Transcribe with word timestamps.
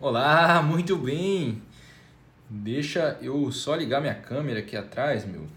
Olá, 0.00 0.62
muito 0.62 0.94
bem. 0.94 1.60
Deixa 2.48 3.18
eu 3.20 3.50
só 3.50 3.74
ligar 3.74 4.00
minha 4.00 4.14
câmera 4.14 4.60
aqui 4.60 4.76
atrás, 4.76 5.26
meu, 5.26 5.48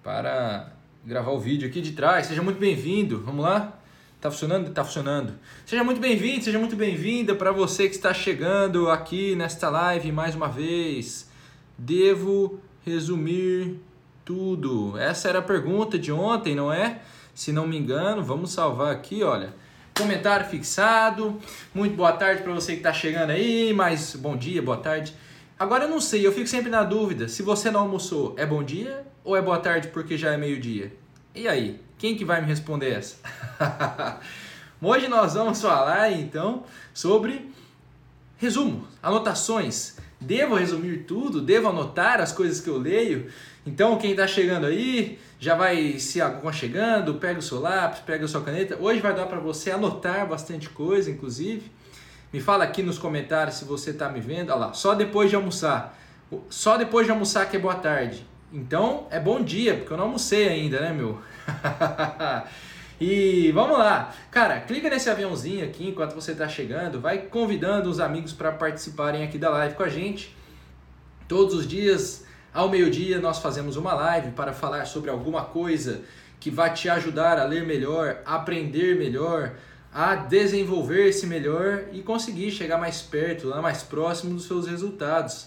para 0.00 0.72
gravar 1.04 1.32
o 1.32 1.40
vídeo 1.40 1.68
aqui 1.68 1.80
de 1.80 1.90
trás. 1.90 2.26
Seja 2.26 2.40
muito 2.40 2.60
bem-vindo. 2.60 3.20
Vamos 3.22 3.44
lá? 3.44 3.76
Tá 4.20 4.30
funcionando? 4.30 4.70
Tá 4.70 4.84
funcionando. 4.84 5.34
Seja 5.66 5.82
muito 5.82 6.00
bem-vindo, 6.00 6.44
seja 6.44 6.56
muito 6.56 6.76
bem-vinda 6.76 7.34
para 7.34 7.50
você 7.50 7.88
que 7.88 7.96
está 7.96 8.14
chegando 8.14 8.88
aqui 8.88 9.34
nesta 9.34 9.68
live 9.68 10.12
mais 10.12 10.36
uma 10.36 10.46
vez. 10.46 11.28
Devo 11.76 12.60
resumir 12.86 13.80
tudo? 14.24 14.96
Essa 14.96 15.28
era 15.28 15.40
a 15.40 15.42
pergunta 15.42 15.98
de 15.98 16.12
ontem, 16.12 16.54
não 16.54 16.72
é? 16.72 17.00
Se 17.34 17.50
não 17.50 17.66
me 17.66 17.76
engano, 17.76 18.22
vamos 18.22 18.52
salvar 18.52 18.92
aqui, 18.92 19.24
olha. 19.24 19.52
Comentário 19.96 20.46
fixado. 20.46 21.38
Muito 21.74 21.94
boa 21.94 22.12
tarde 22.12 22.42
para 22.42 22.52
você 22.52 22.72
que 22.72 22.78
está 22.78 22.92
chegando 22.92 23.30
aí, 23.30 23.72
mas 23.74 24.16
bom 24.16 24.36
dia, 24.36 24.62
boa 24.62 24.78
tarde. 24.78 25.14
Agora 25.58 25.84
eu 25.84 25.88
não 25.88 26.00
sei, 26.00 26.26
eu 26.26 26.32
fico 26.32 26.46
sempre 26.46 26.70
na 26.70 26.82
dúvida. 26.82 27.28
Se 27.28 27.42
você 27.42 27.70
não 27.70 27.80
almoçou, 27.80 28.34
é 28.38 28.46
bom 28.46 28.62
dia 28.62 29.06
ou 29.22 29.36
é 29.36 29.42
boa 29.42 29.58
tarde 29.58 29.88
porque 29.88 30.16
já 30.16 30.32
é 30.32 30.36
meio-dia? 30.36 30.92
E 31.34 31.46
aí, 31.46 31.78
quem 31.98 32.16
que 32.16 32.24
vai 32.24 32.40
me 32.40 32.46
responder 32.46 32.90
essa? 32.90 33.16
Hoje 34.80 35.08
nós 35.08 35.34
vamos 35.34 35.60
falar 35.60 36.10
então 36.10 36.64
sobre 36.94 37.52
resumo, 38.38 38.88
anotações. 39.02 39.98
Devo 40.18 40.54
resumir 40.54 41.04
tudo? 41.04 41.40
Devo 41.40 41.68
anotar 41.68 42.20
as 42.20 42.32
coisas 42.32 42.60
que 42.60 42.70
eu 42.70 42.78
leio? 42.78 43.30
Então, 43.64 43.96
quem 43.96 44.10
está 44.10 44.26
chegando 44.26 44.66
aí, 44.66 45.18
já 45.38 45.54
vai 45.54 45.98
se 45.98 46.20
aconchegando, 46.20 47.14
pega 47.14 47.38
o 47.38 47.42
seu 47.42 47.60
lápis, 47.60 48.00
pega 48.00 48.24
a 48.24 48.28
sua 48.28 48.42
caneta. 48.42 48.76
Hoje 48.80 49.00
vai 49.00 49.14
dar 49.14 49.26
para 49.26 49.38
você 49.38 49.70
anotar 49.70 50.26
bastante 50.26 50.68
coisa, 50.68 51.10
inclusive. 51.10 51.70
Me 52.32 52.40
fala 52.40 52.64
aqui 52.64 52.82
nos 52.82 52.98
comentários 52.98 53.56
se 53.56 53.64
você 53.64 53.90
está 53.90 54.08
me 54.08 54.20
vendo. 54.20 54.50
Olha 54.50 54.66
lá, 54.66 54.72
só 54.72 54.94
depois 54.94 55.30
de 55.30 55.36
almoçar. 55.36 55.96
Só 56.48 56.76
depois 56.76 57.06
de 57.06 57.12
almoçar 57.12 57.48
que 57.48 57.56
é 57.56 57.60
boa 57.60 57.74
tarde. 57.76 58.26
Então, 58.52 59.06
é 59.10 59.20
bom 59.20 59.40
dia, 59.42 59.76
porque 59.76 59.92
eu 59.92 59.96
não 59.96 60.04
almocei 60.04 60.48
ainda, 60.48 60.80
né, 60.80 60.92
meu? 60.92 61.20
E 63.04 63.50
vamos 63.50 63.76
lá, 63.76 64.14
cara, 64.30 64.60
clica 64.60 64.88
nesse 64.88 65.10
aviãozinho 65.10 65.64
aqui 65.64 65.88
enquanto 65.88 66.14
você 66.14 66.30
está 66.30 66.48
chegando, 66.48 67.00
vai 67.00 67.18
convidando 67.18 67.90
os 67.90 67.98
amigos 67.98 68.32
para 68.32 68.52
participarem 68.52 69.24
aqui 69.24 69.38
da 69.38 69.50
live 69.50 69.74
com 69.74 69.82
a 69.82 69.88
gente. 69.88 70.32
Todos 71.26 71.52
os 71.52 71.66
dias 71.66 72.24
ao 72.52 72.68
meio-dia 72.68 73.20
nós 73.20 73.38
fazemos 73.38 73.76
uma 73.76 73.94
live 73.94 74.32
para 74.32 74.52
falar 74.52 74.84
sobre 74.84 75.10
alguma 75.10 75.44
coisa 75.44 76.02
que 76.38 76.50
vai 76.50 76.72
te 76.72 76.88
ajudar 76.88 77.38
a 77.38 77.44
ler 77.44 77.64
melhor, 77.64 78.18
a 78.26 78.34
aprender 78.34 78.96
melhor, 78.96 79.52
a 79.94 80.14
desenvolver-se 80.16 81.26
melhor 81.26 81.84
e 81.92 82.02
conseguir 82.02 82.50
chegar 82.50 82.78
mais 82.78 83.00
perto, 83.00 83.46
lá 83.46 83.62
mais 83.62 83.82
próximo 83.82 84.34
dos 84.34 84.46
seus 84.46 84.66
resultados. 84.66 85.46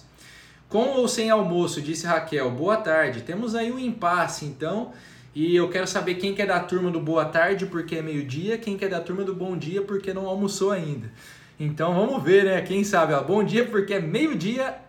Com 0.69 0.91
ou 0.91 1.07
sem 1.07 1.29
almoço, 1.29 1.81
disse 1.81 2.07
Raquel. 2.07 2.49
Boa 2.51 2.77
tarde. 2.77 3.21
Temos 3.21 3.55
aí 3.55 3.71
um 3.71 3.79
impasse, 3.79 4.45
então, 4.45 4.93
e 5.33 5.55
eu 5.55 5.69
quero 5.69 5.85
saber 5.85 6.15
quem 6.15 6.33
que 6.33 6.41
é 6.41 6.45
da 6.45 6.59
turma 6.59 6.89
do 6.89 6.99
boa 6.99 7.25
tarde 7.25 7.65
porque 7.65 7.97
é 7.97 8.01
meio-dia, 8.01 8.57
quem 8.57 8.77
que 8.77 8.85
é 8.85 8.87
da 8.87 9.01
turma 9.01 9.23
do 9.23 9.35
bom 9.35 9.57
dia 9.57 9.81
porque 9.81 10.13
não 10.13 10.27
almoçou 10.27 10.71
ainda. 10.71 11.11
Então 11.59 11.93
vamos 11.93 12.23
ver, 12.23 12.45
né? 12.45 12.61
Quem 12.61 12.83
sabe, 12.83 13.13
ó, 13.13 13.21
bom 13.21 13.43
dia 13.43 13.65
porque 13.65 13.93
é 13.93 13.99
meio-dia 13.99 14.84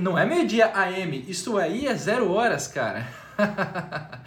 não 0.00 0.16
é 0.16 0.24
meio-dia 0.24 0.72
AM, 0.74 1.24
isso 1.28 1.58
aí 1.58 1.86
é 1.86 1.94
zero 1.94 2.30
horas, 2.30 2.68
cara. 2.68 3.06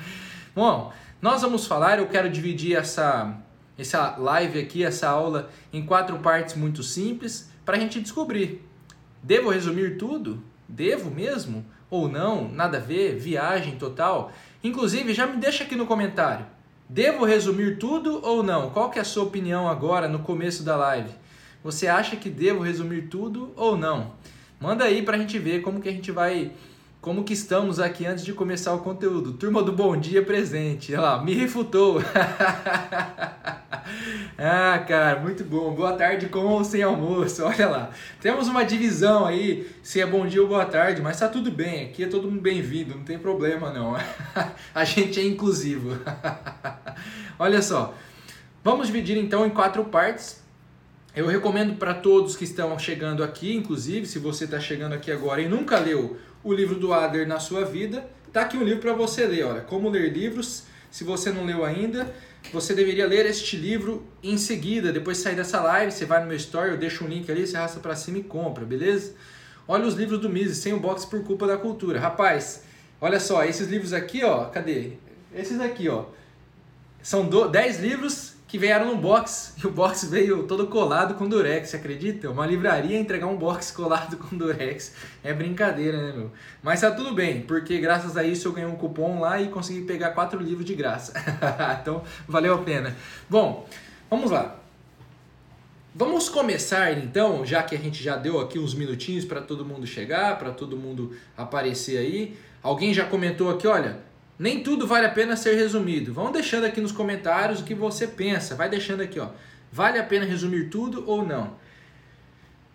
Bom, 0.54 0.92
nós 1.22 1.42
vamos 1.42 1.66
falar, 1.66 2.00
eu 2.00 2.08
quero 2.08 2.30
dividir 2.30 2.76
essa, 2.76 3.38
essa 3.78 4.18
live 4.18 4.60
aqui, 4.60 4.84
essa 4.84 5.08
aula, 5.08 5.50
em 5.72 5.86
quatro 5.86 6.20
partes 6.20 6.56
muito 6.56 6.84
simples 6.84 7.50
para 7.64 7.78
a 7.78 7.80
gente 7.80 8.02
descobrir. 8.02 8.68
Devo 9.24 9.50
resumir 9.50 9.98
tudo? 9.98 10.44
Devo 10.68 11.10
mesmo? 11.10 11.66
Ou 11.90 12.10
não? 12.10 12.50
Nada 12.50 12.78
a 12.78 12.82
ver? 12.82 13.18
Viagem 13.18 13.78
total? 13.78 14.32
Inclusive, 14.64 15.14
já 15.14 15.28
me 15.28 15.38
deixa 15.38 15.64
aqui 15.64 15.76
no 15.76 15.86
comentário. 15.86 16.46
Devo 16.90 17.24
resumir 17.24 17.78
tudo 17.78 18.20
ou 18.22 18.44
não? 18.44 18.70
Qual 18.72 18.90
que 18.90 19.00
é 19.00 19.02
a 19.02 19.06
sua 19.06 19.24
opinião 19.24 19.70
agora 19.70 20.10
no 20.10 20.20
começo 20.20 20.64
da 20.64 20.76
live? 20.76 21.12
Você 21.64 21.88
acha 21.88 22.18
que 22.18 22.30
devo 22.30 22.64
resumir 22.64 23.04
tudo 23.04 23.54
ou 23.56 23.78
não? 23.78 24.12
Manda 24.62 24.84
aí 24.84 25.02
pra 25.02 25.18
gente 25.18 25.40
ver 25.40 25.64
como 25.64 25.82
que 25.82 25.90
a 25.90 25.92
gente 25.92 26.12
vai 26.12 26.52
como 27.02 27.24
que 27.24 27.34
estamos 27.34 27.80
aqui 27.80 28.06
antes 28.06 28.24
de 28.24 28.32
começar 28.32 28.76
o 28.76 28.78
conteúdo. 28.78 29.34
Turma 29.34 29.64
do 29.64 29.72
Bom 29.72 29.98
Dia 29.98 30.22
presente. 30.22 30.94
Olha 30.94 31.02
lá, 31.02 31.24
me 31.24 31.34
refutou. 31.34 32.00
ah, 34.38 34.78
cara, 34.88 35.20
muito 35.20 35.44
bom. 35.44 35.74
Boa 35.74 35.94
tarde 35.94 36.28
com 36.28 36.46
ou 36.46 36.64
sem 36.64 36.84
almoço. 36.84 37.44
Olha 37.44 37.68
lá. 37.68 37.90
Temos 38.22 38.48
uma 38.48 38.64
divisão 38.64 39.26
aí, 39.26 39.68
se 39.82 40.00
é 40.00 40.06
bom 40.06 40.28
dia 40.28 40.44
ou 40.44 40.48
boa 40.48 40.64
tarde, 40.64 41.02
mas 41.02 41.18
tá 41.18 41.28
tudo 41.28 41.50
bem. 41.50 41.86
Aqui 41.86 42.04
é 42.04 42.08
todo 42.08 42.30
mundo 42.30 42.42
bem-vindo, 42.42 42.94
não 42.94 43.04
tem 43.04 43.18
problema 43.18 43.74
não. 43.74 43.98
a 44.76 44.86
gente 44.86 45.20
é 45.20 45.24
inclusivo. 45.26 45.98
Olha 47.40 47.64
só. 47.64 47.96
Vamos 48.64 48.86
dividir 48.86 49.18
então 49.18 49.44
em 49.44 49.50
quatro 49.50 49.84
partes 49.86 50.41
eu 51.16 51.28
recomendo 51.28 51.78
para 51.78 51.94
todos 51.94 52.36
que 52.36 52.46
estão 52.46 52.78
chegando 52.80 53.24
aqui, 53.24 53.54
inclusive 53.54 54.06
se 54.06 54.18
você 54.18 54.46
está 54.46 54.60
chegando 54.60 54.94
aqui 54.94 55.12
agora 55.12 55.42
e 55.42 55.48
nunca 55.48 55.78
leu 55.78 56.18
o 56.44 56.54
livro 56.54 56.76
do 56.76 56.94
Adler 56.94 57.28
na 57.28 57.40
sua 57.40 57.66
vida, 57.66 58.06
tá 58.32 58.42
aqui 58.42 58.58
um 58.58 58.64
livro 58.64 58.80
para 58.80 58.94
você 58.94 59.26
ler. 59.26 59.44
Olha, 59.44 59.62
como 59.62 59.90
ler 59.90 60.12
livros. 60.12 60.64
Se 60.90 61.06
você 61.06 61.32
não 61.32 61.46
leu 61.46 61.64
ainda, 61.64 62.14
você 62.52 62.74
deveria 62.74 63.08
ler 63.08 63.26
este 63.26 63.56
livro 63.56 64.06
em 64.22 64.38
seguida. 64.38 64.92
Depois 64.92 65.18
de 65.18 65.24
sair 65.24 65.36
dessa 65.36 65.62
live, 65.62 65.92
você 65.92 66.06
vai 66.06 66.22
no 66.22 66.28
meu 66.28 66.36
story, 66.36 66.72
eu 66.72 66.78
deixo 66.78 67.06
um 67.06 67.08
link 67.08 67.32
ali, 67.32 67.48
você 67.48 67.56
arrasta 67.56 67.80
para 67.80 67.96
cima 67.96 68.18
e 68.18 68.24
compra, 68.24 68.66
beleza? 68.66 69.14
Olha 69.68 69.86
os 69.86 69.96
livros 69.96 70.20
do 70.20 70.30
Mises, 70.30 70.58
sem 70.58 70.74
o 70.74 70.80
box 70.80 71.06
por 71.06 71.24
culpa 71.24 71.48
da 71.48 71.58
cultura. 71.58 71.98
Rapaz, 71.98 72.64
olha 73.00 73.22
só, 73.22 73.46
esses 73.46 73.70
livros 73.70 73.94
aqui, 73.94 74.22
ó, 74.24 74.46
cadê? 74.46 74.94
Esses 75.34 75.62
aqui, 75.62 75.88
ó. 75.88 76.06
São 77.02 77.30
10 77.30 77.80
livros 77.80 78.31
que 78.52 78.58
vieram 78.58 78.88
num 78.88 78.98
box 78.98 79.54
e 79.64 79.66
o 79.66 79.72
box 79.72 80.08
veio 80.08 80.44
todo 80.44 80.68
colado 80.68 81.14
com 81.14 81.26
durex, 81.26 81.70
você 81.70 81.78
acredita? 81.78 82.30
Uma 82.30 82.46
livraria 82.46 83.00
entregar 83.00 83.28
um 83.28 83.38
box 83.38 83.72
colado 83.72 84.18
com 84.18 84.36
durex 84.36 84.94
é 85.24 85.34
brincadeira, 85.34 85.98
né, 85.98 86.12
meu? 86.12 86.32
Mas 86.62 86.82
tá 86.82 86.92
tudo 86.92 87.14
bem, 87.14 87.44
porque 87.44 87.80
graças 87.80 88.18
a 88.18 88.26
isso 88.26 88.50
eu 88.50 88.52
ganhei 88.52 88.70
um 88.70 88.76
cupom 88.76 89.22
lá 89.22 89.40
e 89.40 89.48
consegui 89.48 89.84
pegar 89.84 90.10
quatro 90.10 90.38
livros 90.38 90.66
de 90.66 90.76
graça. 90.76 91.14
então 91.82 92.04
valeu 92.28 92.56
a 92.56 92.58
pena. 92.58 92.94
Bom, 93.30 93.66
vamos 94.10 94.30
lá. 94.30 94.58
Vamos 95.96 96.28
começar 96.28 96.92
então, 96.92 97.46
já 97.46 97.64
que 97.64 97.74
a 97.74 97.80
gente 97.80 98.04
já 98.04 98.18
deu 98.18 98.38
aqui 98.38 98.60
uns 98.60 98.74
minutinhos 98.74 99.24
para 99.24 99.40
todo 99.40 99.64
mundo 99.64 99.88
chegar, 99.88 100.38
para 100.38 100.52
todo 100.52 100.76
mundo 100.76 101.16
aparecer 101.38 101.98
aí. 101.98 102.38
Alguém 102.62 102.94
já 102.94 103.06
comentou 103.06 103.50
aqui, 103.50 103.66
olha, 103.66 104.11
nem 104.42 104.64
tudo 104.64 104.88
vale 104.88 105.06
a 105.06 105.12
pena 105.12 105.36
ser 105.36 105.54
resumido. 105.54 106.12
Vão 106.12 106.32
deixando 106.32 106.66
aqui 106.66 106.82
nos 106.82 106.92
comentários 106.92 107.60
o 107.60 107.64
que 107.64 107.76
você 107.76 108.08
pensa. 108.08 108.56
Vai 108.56 108.68
deixando 108.68 109.02
aqui, 109.02 109.20
ó. 109.20 109.30
Vale 109.72 110.00
a 110.00 110.04
pena 110.04 110.26
resumir 110.26 110.72
tudo 110.72 111.08
ou 111.08 111.24
não? 111.24 111.56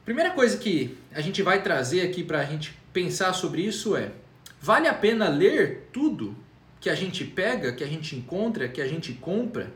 Primeira 0.05 0.31
coisa 0.31 0.57
que 0.59 0.97
a 1.13 1.21
gente 1.21 1.43
vai 1.43 1.65
trazer 1.65 2.03
aqui 2.03 2.23
para 2.23 2.39
a 2.39 2.45
gente 2.45 2.73
pensar 2.93 3.33
sobre 3.33 3.63
isso 3.63 3.97
é: 3.97 4.13
vale 4.61 4.87
a 4.87 4.95
pena 4.95 5.29
ler 5.29 5.89
tudo 5.93 6.37
que 6.81 6.89
a 6.89 6.95
gente 6.95 7.25
pega, 7.25 7.73
que 7.73 7.83
a 7.83 7.89
gente 7.89 8.15
encontra, 8.15 8.69
que 8.69 8.81
a 8.81 8.87
gente 8.87 9.13
compra? 9.15 9.73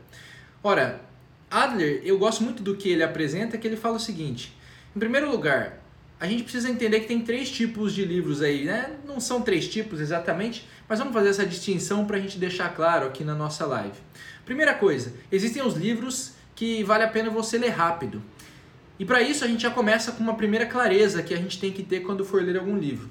Ora, 0.63 1.01
Adler, 1.49 1.99
eu 2.05 2.17
gosto 2.17 2.41
muito 2.41 2.63
do 2.63 2.77
que 2.77 2.87
ele 2.87 3.03
apresenta, 3.03 3.57
que 3.57 3.67
ele 3.67 3.75
fala 3.75 3.97
o 3.97 3.99
seguinte: 3.99 4.55
em 4.95 4.99
primeiro 4.99 5.29
lugar, 5.29 5.80
a 6.21 6.27
gente 6.27 6.43
precisa 6.43 6.69
entender 6.69 6.99
que 6.99 7.07
tem 7.07 7.19
três 7.19 7.49
tipos 7.49 7.95
de 7.95 8.05
livros 8.05 8.43
aí, 8.43 8.63
né? 8.63 8.91
Não 9.07 9.19
são 9.19 9.41
três 9.41 9.67
tipos 9.67 9.99
exatamente, 9.99 10.67
mas 10.87 10.99
vamos 10.99 11.15
fazer 11.15 11.29
essa 11.29 11.43
distinção 11.43 12.05
para 12.05 12.17
a 12.17 12.19
gente 12.19 12.37
deixar 12.37 12.69
claro 12.75 13.07
aqui 13.07 13.23
na 13.23 13.33
nossa 13.33 13.65
live. 13.65 13.97
Primeira 14.45 14.75
coisa, 14.75 15.13
existem 15.31 15.63
os 15.63 15.73
livros 15.73 16.33
que 16.53 16.83
vale 16.83 17.03
a 17.03 17.07
pena 17.07 17.31
você 17.31 17.57
ler 17.57 17.69
rápido. 17.69 18.21
E 18.99 19.03
para 19.03 19.19
isso 19.19 19.43
a 19.43 19.47
gente 19.47 19.63
já 19.63 19.71
começa 19.71 20.11
com 20.11 20.21
uma 20.21 20.35
primeira 20.35 20.67
clareza 20.67 21.23
que 21.23 21.33
a 21.33 21.37
gente 21.37 21.59
tem 21.59 21.71
que 21.71 21.81
ter 21.81 22.01
quando 22.01 22.23
for 22.23 22.43
ler 22.43 22.55
algum 22.55 22.77
livro. 22.77 23.09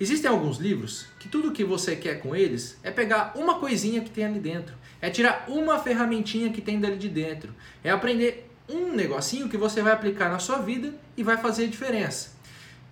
Existem 0.00 0.30
alguns 0.30 0.56
livros 0.56 1.08
que 1.18 1.28
tudo 1.28 1.52
que 1.52 1.62
você 1.62 1.94
quer 1.94 2.20
com 2.22 2.34
eles 2.34 2.78
é 2.82 2.90
pegar 2.90 3.34
uma 3.36 3.58
coisinha 3.58 4.00
que 4.00 4.08
tem 4.08 4.24
ali 4.24 4.40
dentro, 4.40 4.74
é 4.98 5.10
tirar 5.10 5.44
uma 5.46 5.78
ferramentinha 5.78 6.50
que 6.50 6.62
tem 6.62 6.80
dali 6.80 6.96
de 6.96 7.10
dentro, 7.10 7.54
é 7.84 7.90
aprender 7.90 8.50
um 8.66 8.94
negocinho 8.94 9.46
que 9.46 9.58
você 9.58 9.82
vai 9.82 9.92
aplicar 9.92 10.30
na 10.30 10.38
sua 10.38 10.56
vida 10.56 10.94
e 11.18 11.22
vai 11.22 11.36
fazer 11.36 11.68
diferença. 11.68 12.35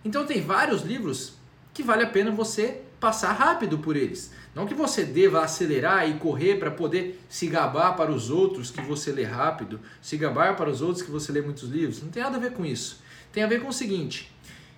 Então 0.05 0.27
tem 0.27 0.43
vários 0.43 0.83
livros 0.83 1.35
que 1.73 1.83
vale 1.83 2.05
a 2.05 2.09
pena 2.09 2.31
você 2.31 2.83
passar 3.01 3.33
rápido 3.33 3.79
por 3.79 3.97
eles. 3.97 4.33
Não 4.55 4.67
que 4.67 4.75
você 4.75 5.05
deva 5.05 5.43
acelerar 5.43 6.09
e 6.09 6.15
correr 6.15 6.57
para 6.57 6.71
poder 6.71 7.21
se 7.29 7.47
gabar 7.47 7.97
para 7.97 8.13
os 8.13 8.31
outros 8.31 8.71
que 8.71 8.81
você 8.81 9.11
lê 9.11 9.25
rápido, 9.25 9.81
se 10.01 10.17
gabar 10.17 10.57
para 10.57 10.71
os 10.71 10.81
outros 10.81 11.03
que 11.03 11.11
você 11.11 11.33
lê 11.33 11.43
muitos 11.43 11.69
livros. 11.69 12.03
Não 12.03 12.11
tem 12.11 12.23
nada 12.23 12.37
a 12.37 12.41
ver 12.41 12.53
com 12.53 12.65
isso. 12.65 13.03
Tem 13.33 13.43
a 13.43 13.47
ver 13.47 13.61
com 13.61 13.69
o 13.69 13.73
seguinte: 13.73 14.31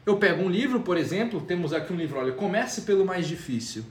eu 0.06 0.16
pego 0.16 0.42
um 0.42 0.48
livro, 0.48 0.80
por 0.80 0.96
exemplo, 0.96 1.40
temos 1.40 1.72
aqui 1.72 1.92
um 1.92 1.96
livro, 1.96 2.18
olha, 2.18 2.32
comece 2.32 2.82
pelo 2.82 3.04
mais 3.04 3.26
difícil. 3.26 3.84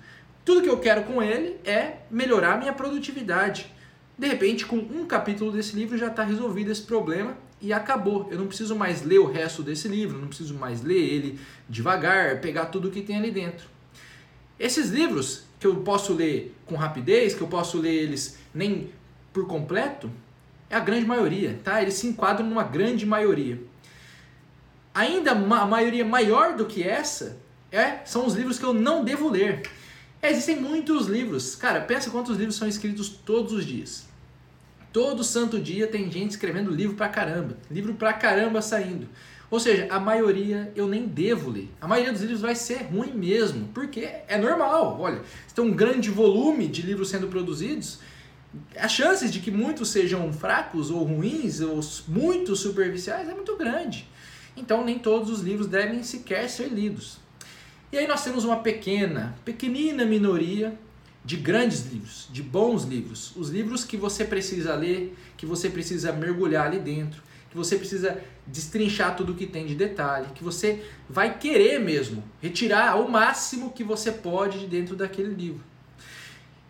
Tudo 0.44 0.62
que 0.62 0.70
eu 0.70 0.80
quero 0.80 1.04
com 1.04 1.22
ele 1.22 1.58
é 1.64 1.98
melhorar 2.10 2.58
minha 2.58 2.74
produtividade. 2.74 3.72
De 4.18 4.28
repente, 4.28 4.66
com 4.66 4.78
um 4.78 5.06
capítulo 5.06 5.52
desse 5.52 5.76
livro 5.76 5.98
já 5.98 6.08
está 6.08 6.24
resolvido 6.24 6.72
esse 6.72 6.82
problema 6.82 7.38
e 7.66 7.74
acabou. 7.74 8.28
Eu 8.30 8.38
não 8.38 8.46
preciso 8.46 8.76
mais 8.76 9.02
ler 9.02 9.18
o 9.18 9.26
resto 9.26 9.64
desse 9.64 9.88
livro, 9.88 10.20
não 10.20 10.28
preciso 10.28 10.54
mais 10.54 10.84
ler 10.84 11.02
ele 11.02 11.40
devagar, 11.68 12.40
pegar 12.40 12.68
tudo 12.68 12.92
que 12.92 13.02
tem 13.02 13.18
ali 13.18 13.32
dentro. 13.32 13.68
Esses 14.60 14.90
livros 14.90 15.46
que 15.60 15.66
eu 15.66 15.76
posso 15.78 16.14
ler 16.14 16.56
com 16.66 16.76
rapidez, 16.76 17.34
que 17.34 17.42
eu 17.42 17.48
posso 17.48 17.80
ler 17.80 17.96
eles 17.96 18.38
nem 18.54 18.92
por 19.34 19.48
completo, 19.48 20.12
é 20.70 20.76
a 20.76 20.80
grande 20.80 21.08
maioria, 21.08 21.60
tá? 21.64 21.82
Eles 21.82 21.96
se 21.96 22.06
enquadram 22.06 22.48
numa 22.48 22.64
grande 22.64 23.04
maioria. 23.04 23.60
Ainda 24.94 25.32
a 25.32 25.66
maioria 25.66 26.06
maior 26.06 26.56
do 26.56 26.66
que 26.66 26.84
essa 26.84 27.38
é, 27.72 28.06
são 28.06 28.28
os 28.28 28.36
livros 28.36 28.60
que 28.60 28.64
eu 28.64 28.74
não 28.74 29.04
devo 29.04 29.28
ler. 29.28 29.64
Existem 30.22 30.62
muitos 30.62 31.08
livros. 31.08 31.56
Cara, 31.56 31.82
pensa 31.82 32.12
quantos 32.12 32.38
livros 32.38 32.56
são 32.56 32.68
escritos 32.68 33.10
todos 33.10 33.52
os 33.54 33.66
dias. 33.66 34.08
Todo 34.96 35.26
santo 35.26 35.60
dia 35.60 35.88
tem 35.88 36.10
gente 36.10 36.32
escrevendo 36.32 36.72
livro 36.72 36.96
pra 36.96 37.10
caramba. 37.10 37.58
Livro 37.70 37.96
pra 37.96 38.14
caramba 38.14 38.62
saindo. 38.62 39.10
Ou 39.52 39.60
seja, 39.60 39.88
a 39.90 40.00
maioria 40.00 40.72
eu 40.74 40.88
nem 40.88 41.06
devo 41.06 41.50
ler. 41.50 41.70
A 41.82 41.86
maioria 41.86 42.14
dos 42.14 42.22
livros 42.22 42.40
vai 42.40 42.56
ser 42.56 42.84
ruim 42.84 43.12
mesmo, 43.12 43.68
porque 43.74 44.08
é 44.26 44.38
normal. 44.38 44.98
Olha, 44.98 45.22
se 45.46 45.54
tem 45.54 45.66
um 45.66 45.74
grande 45.74 46.10
volume 46.10 46.70
de 46.70 46.82
livros 46.82 47.10
sendo 47.10 47.28
produzidos, 47.28 48.00
as 48.78 48.90
chances 48.90 49.34
de 49.34 49.42
que 49.42 49.52
muitos 49.52 49.90
sejam 49.90 50.32
fracos 50.32 50.90
ou 50.90 51.04
ruins 51.04 51.60
ou 51.60 51.82
muito 52.08 52.56
superficiais 52.56 53.28
é 53.28 53.34
muito 53.34 53.58
grande. 53.58 54.08
Então 54.56 54.86
nem 54.86 54.98
todos 54.98 55.30
os 55.30 55.42
livros 55.42 55.68
devem 55.68 56.04
sequer 56.04 56.50
ser 56.50 56.70
lidos. 56.70 57.20
E 57.92 57.98
aí 57.98 58.08
nós 58.08 58.24
temos 58.24 58.46
uma 58.46 58.60
pequena, 58.60 59.36
pequenina 59.44 60.06
minoria 60.06 60.74
de 61.26 61.38
grandes 61.38 61.92
livros, 61.92 62.28
de 62.32 62.44
bons 62.44 62.84
livros, 62.84 63.36
os 63.36 63.50
livros 63.50 63.84
que 63.84 63.98
você 63.98 64.24
precisa 64.24 64.76
ler, 64.76 65.18
que 65.36 65.46
você 65.46 65.70
precisa 65.70 66.14
mergulhar 66.14 66.68
ali 66.68 66.80
dentro, 66.80 67.22
que 67.50 67.58
você 67.58 67.78
precisa 67.78 68.22
destrinchar 68.46 69.16
tudo 69.16 69.34
que 69.34 69.48
tem 69.48 69.66
de 69.66 69.74
detalhe, 69.74 70.28
que 70.36 70.44
você 70.44 70.84
vai 71.10 71.40
querer 71.40 71.80
mesmo 71.80 72.24
retirar 72.40 73.02
o 73.02 73.10
máximo 73.10 73.72
que 73.72 73.84
você 73.84 74.12
pode 74.12 74.60
de 74.60 74.68
dentro 74.68 74.96
daquele 74.96 75.34
livro. 75.34 75.64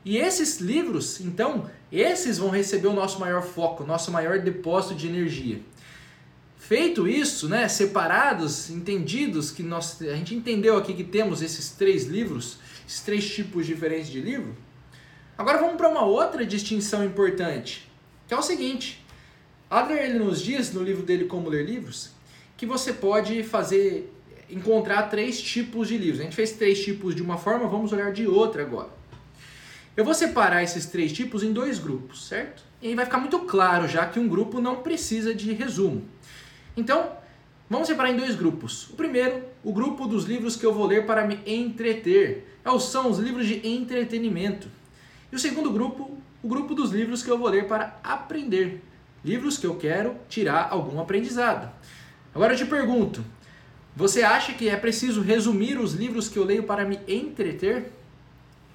E 0.06 0.18
esses 0.18 0.62
livros, 0.62 1.19
então, 1.19 1.69
esses 1.92 2.38
vão 2.38 2.50
receber 2.50 2.88
o 2.88 2.94
nosso 2.94 3.19
maior 3.19 3.42
foco, 3.42 3.84
o 3.84 3.88
nosso 3.88 4.10
maior 4.12 4.40
depósito 4.40 4.96
de 4.96 5.08
energia. 5.08 5.60
Feito 6.58 7.08
isso, 7.08 7.50
né, 7.50 7.68
separados, 7.68 8.69
entendidos, 8.69 9.51
que 9.51 9.63
nós, 9.63 10.01
a 10.01 10.16
gente 10.16 10.34
entendeu 10.34 10.78
aqui 10.78 10.94
que 10.94 11.04
temos 11.04 11.42
esses 11.42 11.72
três 11.72 12.06
livros, 12.06 12.60
esses 12.86 13.02
três 13.02 13.30
tipos 13.30 13.66
diferentes 13.66 14.10
de 14.10 14.22
livro, 14.22 14.56
agora 15.38 15.58
vamos 15.58 15.76
para 15.76 15.90
uma 15.90 16.04
outra 16.04 16.46
distinção 16.46 17.04
importante, 17.04 17.90
que 18.28 18.34
é 18.34 18.38
o 18.38 18.42
seguinte, 18.42 19.04
Adler 19.70 20.04
ele 20.04 20.20
nos 20.20 20.42
diz 20.42 20.74
no 20.74 20.84
livro 20.84 21.04
dele 21.04 21.26
Como 21.26 21.50
Ler 21.50 21.66
Livros 21.66 22.16
que 22.58 22.66
você 22.66 22.94
pode 22.94 23.44
fazer 23.44 24.12
encontrar 24.50 25.04
três 25.04 25.42
tipos 25.42 25.88
de 25.88 25.98
livros. 25.98 26.20
A 26.20 26.24
gente 26.24 26.36
fez 26.36 26.52
três 26.54 26.84
tipos 26.84 27.16
de 27.16 27.22
uma 27.22 27.38
forma, 27.38 27.68
vamos 27.68 27.92
olhar 27.92 28.12
de 28.12 28.28
outra 28.28 28.62
agora. 28.62 28.90
Eu 29.98 30.04
vou 30.04 30.14
separar 30.14 30.64
esses 30.64 30.86
três 30.86 31.12
tipos 31.12 31.44
em 31.44 31.52
dois 31.52 31.80
grupos, 31.80 32.28
certo? 32.28 32.64
E 32.82 32.90
aí 32.90 32.96
vai 32.96 33.06
ficar 33.06 33.18
muito 33.18 33.40
claro 33.40 33.88
já 33.88 34.06
que 34.06 34.20
um 34.20 34.28
grupo 34.28 34.62
não 34.62 34.78
precisa 34.78 35.34
de 35.34 35.52
resumo. 35.54 36.06
Então, 36.76 37.12
vamos 37.69 37.88
separar 37.88 38.12
em 38.12 38.17
dois 38.17 38.35
grupos. 38.35 38.89
O 38.89 38.94
primeiro, 38.94 39.44
o 39.63 39.73
grupo 39.73 40.07
dos 40.07 40.25
livros 40.25 40.56
que 40.56 40.65
eu 40.65 40.73
vou 40.73 40.85
ler 40.85 41.06
para 41.06 41.25
me 41.25 41.39
entreter. 41.45 42.51
É 42.63 42.79
são 42.79 43.09
os 43.09 43.19
livros 43.19 43.47
de 43.47 43.67
entretenimento. 43.67 44.67
E 45.31 45.35
o 45.35 45.39
segundo 45.39 45.71
grupo, 45.71 46.17
o 46.41 46.47
grupo 46.47 46.73
dos 46.73 46.91
livros 46.91 47.21
que 47.21 47.29
eu 47.29 47.38
vou 47.38 47.50
ler 47.50 47.67
para 47.67 48.00
aprender 48.03 48.81
livros 49.23 49.57
que 49.57 49.65
eu 49.65 49.75
quero 49.75 50.15
tirar 50.29 50.69
algum 50.69 51.00
aprendizado. 51.00 51.71
Agora 52.33 52.53
eu 52.53 52.57
te 52.57 52.65
pergunto, 52.65 53.23
você 53.95 54.21
acha 54.23 54.53
que 54.53 54.69
é 54.69 54.75
preciso 54.75 55.21
resumir 55.21 55.79
os 55.79 55.94
livros 55.94 56.27
que 56.29 56.38
eu 56.38 56.44
leio 56.44 56.63
para 56.63 56.85
me 56.85 57.00
entreter? 57.07 57.91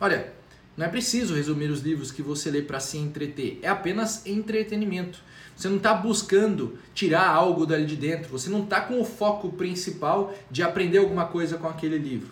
Olha, 0.01 0.33
não 0.77 0.87
é 0.87 0.89
preciso 0.89 1.35
resumir 1.35 1.71
os 1.71 1.81
livros 1.81 2.11
que 2.11 2.23
você 2.23 2.51
lê 2.51 2.63
para 2.63 2.81
se 2.81 2.97
entreter, 2.97 3.59
é 3.63 3.69
apenas 3.69 4.27
entretenimento. 4.27 5.23
Você 5.61 5.69
não 5.69 5.77
está 5.77 5.93
buscando 5.93 6.79
tirar 6.95 7.29
algo 7.29 7.67
dali 7.67 7.85
de 7.85 7.95
dentro, 7.95 8.31
você 8.31 8.49
não 8.49 8.63
está 8.63 8.81
com 8.81 8.99
o 8.99 9.05
foco 9.05 9.53
principal 9.53 10.33
de 10.51 10.63
aprender 10.63 10.97
alguma 10.97 11.27
coisa 11.27 11.59
com 11.59 11.69
aquele 11.69 11.99
livro. 11.99 12.31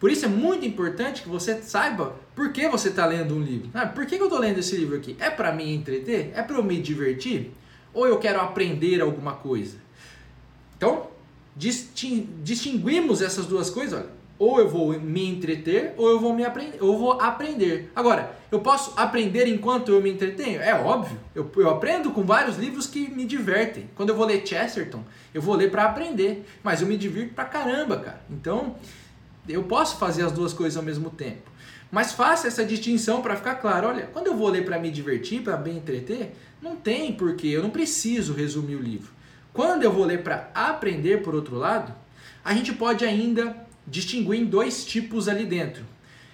Por 0.00 0.10
isso 0.10 0.24
é 0.24 0.28
muito 0.28 0.66
importante 0.66 1.22
que 1.22 1.28
você 1.28 1.62
saiba 1.62 2.16
por 2.34 2.50
que 2.50 2.68
você 2.68 2.88
está 2.88 3.06
lendo 3.06 3.36
um 3.36 3.40
livro. 3.40 3.70
Ah, 3.72 3.86
por 3.86 4.04
que, 4.04 4.16
que 4.16 4.22
eu 4.22 4.26
estou 4.26 4.40
lendo 4.40 4.58
esse 4.58 4.76
livro 4.76 4.96
aqui? 4.96 5.14
É 5.20 5.30
para 5.30 5.52
me 5.52 5.72
entreter? 5.72 6.32
É 6.34 6.42
para 6.42 6.56
eu 6.56 6.64
me 6.64 6.82
divertir? 6.82 7.52
Ou 7.92 8.08
eu 8.08 8.18
quero 8.18 8.40
aprender 8.40 9.00
alguma 9.00 9.34
coisa? 9.34 9.76
Então, 10.76 11.10
distinguimos 11.56 13.22
essas 13.22 13.46
duas 13.46 13.70
coisas. 13.70 14.00
Olha, 14.00 14.10
ou 14.38 14.58
eu 14.58 14.68
vou 14.68 14.98
me 14.98 15.28
entreter, 15.28 15.94
ou 15.96 16.08
eu 16.08 16.18
vou 16.18 16.34
me 16.34 16.44
aprender, 16.44 16.78
ou 16.80 16.98
vou 16.98 17.20
aprender. 17.20 17.90
Agora, 17.94 18.36
eu 18.50 18.60
posso 18.60 18.92
aprender 18.96 19.46
enquanto 19.46 19.92
eu 19.92 20.02
me 20.02 20.10
entretenho? 20.10 20.60
É 20.60 20.74
óbvio. 20.74 21.18
Eu, 21.34 21.50
eu 21.56 21.70
aprendo 21.70 22.10
com 22.10 22.22
vários 22.24 22.56
livros 22.56 22.86
que 22.86 23.10
me 23.10 23.24
divertem. 23.24 23.88
Quando 23.94 24.10
eu 24.10 24.16
vou 24.16 24.26
ler 24.26 24.46
Chesterton, 24.46 25.04
eu 25.32 25.40
vou 25.40 25.54
ler 25.54 25.70
para 25.70 25.84
aprender, 25.84 26.44
mas 26.62 26.80
eu 26.80 26.88
me 26.88 26.96
divirto 26.96 27.34
pra 27.34 27.44
caramba, 27.44 27.96
cara. 27.98 28.20
Então, 28.28 28.76
eu 29.48 29.62
posso 29.62 29.98
fazer 29.98 30.24
as 30.24 30.32
duas 30.32 30.52
coisas 30.52 30.76
ao 30.76 30.82
mesmo 30.82 31.10
tempo. 31.10 31.50
Mas 31.90 32.12
faça 32.12 32.48
essa 32.48 32.64
distinção 32.64 33.22
para 33.22 33.36
ficar 33.36 33.54
claro. 33.56 33.88
Olha, 33.88 34.08
quando 34.12 34.26
eu 34.26 34.36
vou 34.36 34.48
ler 34.48 34.64
para 34.64 34.78
me 34.80 34.90
divertir, 34.90 35.42
para 35.42 35.56
me 35.56 35.70
entreter, 35.70 36.34
não 36.60 36.74
tem 36.74 37.12
porquê, 37.12 37.48
eu 37.48 37.62
não 37.62 37.70
preciso 37.70 38.32
resumir 38.32 38.74
o 38.74 38.82
livro. 38.82 39.12
Quando 39.52 39.84
eu 39.84 39.92
vou 39.92 40.04
ler 40.04 40.22
para 40.22 40.50
aprender, 40.52 41.22
por 41.22 41.34
outro 41.34 41.56
lado, 41.56 41.94
a 42.44 42.52
gente 42.52 42.72
pode 42.72 43.04
ainda 43.04 43.63
distinguir 43.86 44.40
em 44.40 44.44
dois 44.44 44.84
tipos 44.84 45.28
ali 45.28 45.44
dentro. 45.44 45.84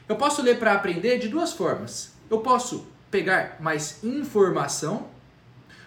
Eu 0.08 0.16
posso 0.16 0.42
ler 0.42 0.58
para 0.58 0.72
aprender 0.72 1.18
de 1.18 1.28
duas 1.28 1.52
formas. 1.52 2.12
Eu 2.28 2.38
posso 2.38 2.86
pegar 3.10 3.56
mais 3.60 4.02
informação 4.02 5.06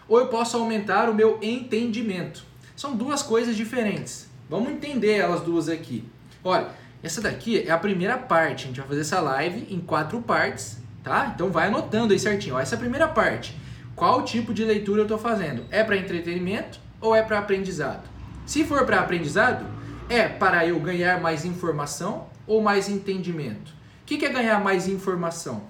ou 0.07 0.19
eu 0.19 0.27
posso 0.27 0.57
aumentar 0.57 1.09
o 1.09 1.13
meu 1.13 1.39
entendimento. 1.41 2.45
São 2.75 2.95
duas 2.95 3.21
coisas 3.21 3.55
diferentes. 3.55 4.27
Vamos 4.49 4.71
entender 4.71 5.17
elas 5.17 5.41
duas 5.41 5.69
aqui. 5.69 6.03
Olha, 6.43 6.69
essa 7.01 7.21
daqui 7.21 7.59
é 7.67 7.71
a 7.71 7.77
primeira 7.77 8.17
parte. 8.17 8.63
A 8.63 8.67
gente 8.67 8.79
vai 8.79 8.87
fazer 8.87 9.01
essa 9.01 9.19
live 9.19 9.67
em 9.73 9.79
quatro 9.79 10.21
partes, 10.21 10.77
tá? 11.03 11.31
Então 11.33 11.49
vai 11.49 11.67
anotando 11.67 12.13
aí 12.13 12.19
certinho. 12.19 12.55
Ó, 12.55 12.59
essa 12.59 12.75
é 12.75 12.77
a 12.77 12.79
primeira 12.79 13.07
parte. 13.07 13.57
Qual 13.95 14.23
tipo 14.23 14.53
de 14.53 14.63
leitura 14.63 15.01
eu 15.01 15.05
estou 15.05 15.17
fazendo? 15.17 15.65
É 15.69 15.83
para 15.83 15.97
entretenimento 15.97 16.79
ou 16.99 17.15
é 17.15 17.21
para 17.21 17.39
aprendizado? 17.39 18.07
Se 18.45 18.63
for 18.63 18.85
para 18.85 18.99
aprendizado, 18.99 19.65
é 20.09 20.27
para 20.27 20.65
eu 20.65 20.79
ganhar 20.79 21.21
mais 21.21 21.45
informação 21.45 22.27
ou 22.45 22.61
mais 22.61 22.89
entendimento? 22.89 23.71
O 24.01 24.05
que 24.05 24.25
é 24.25 24.29
ganhar 24.29 24.59
mais 24.63 24.87
informação? 24.87 25.63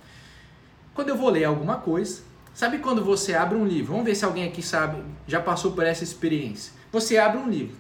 Quando 0.94 1.10
eu 1.10 1.18
vou 1.18 1.30
ler 1.30 1.46
alguma 1.46 1.78
coisa, 1.78 2.22
sabe 2.54 2.80
quando 2.80 3.04
você 3.04 3.34
abre 3.34 3.58
um 3.58 3.66
livro? 3.66 3.94
Vamos 3.94 4.06
ver 4.06 4.16
se 4.16 4.26
alguém 4.26 4.48
aqui 4.48 4.62
sabe, 4.62 5.04
já 5.28 5.40
passou 5.40 5.72
por 5.72 5.84
essa 5.84 6.04
experiência. 6.04 6.74
Você 6.92 7.18
abre 7.18 7.40
um 7.40 7.50
livro 7.50 7.76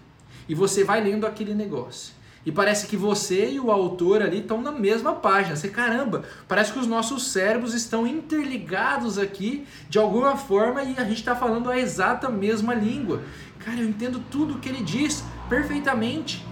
e 0.47 0.55
você 0.55 0.83
vai 0.83 1.01
lendo 1.01 1.25
aquele 1.25 1.53
negócio. 1.53 2.13
E 2.45 2.51
parece 2.51 2.87
que 2.87 2.97
você 2.97 3.51
e 3.51 3.59
o 3.59 3.71
autor 3.71 4.21
ali 4.21 4.39
estão 4.39 4.61
na 4.61 4.71
mesma 4.71 5.13
página. 5.13 5.55
Você, 5.55 5.69
caramba, 5.69 6.23
parece 6.47 6.73
que 6.73 6.79
os 6.79 6.87
nossos 6.87 7.31
cérebros 7.31 7.73
estão 7.73 8.05
interligados 8.05 9.17
aqui 9.17 9.65
de 9.89 9.97
alguma 9.97 10.35
forma 10.35 10.83
e 10.83 10.95
a 10.97 11.05
gente 11.05 11.19
está 11.19 11.35
falando 11.35 11.69
a 11.69 11.79
exata 11.79 12.29
mesma 12.29 12.73
língua. 12.73 13.21
Cara, 13.59 13.79
eu 13.79 13.87
entendo 13.87 14.21
tudo 14.29 14.55
o 14.55 14.59
que 14.59 14.67
ele 14.67 14.83
diz 14.83 15.23
perfeitamente. 15.49 16.45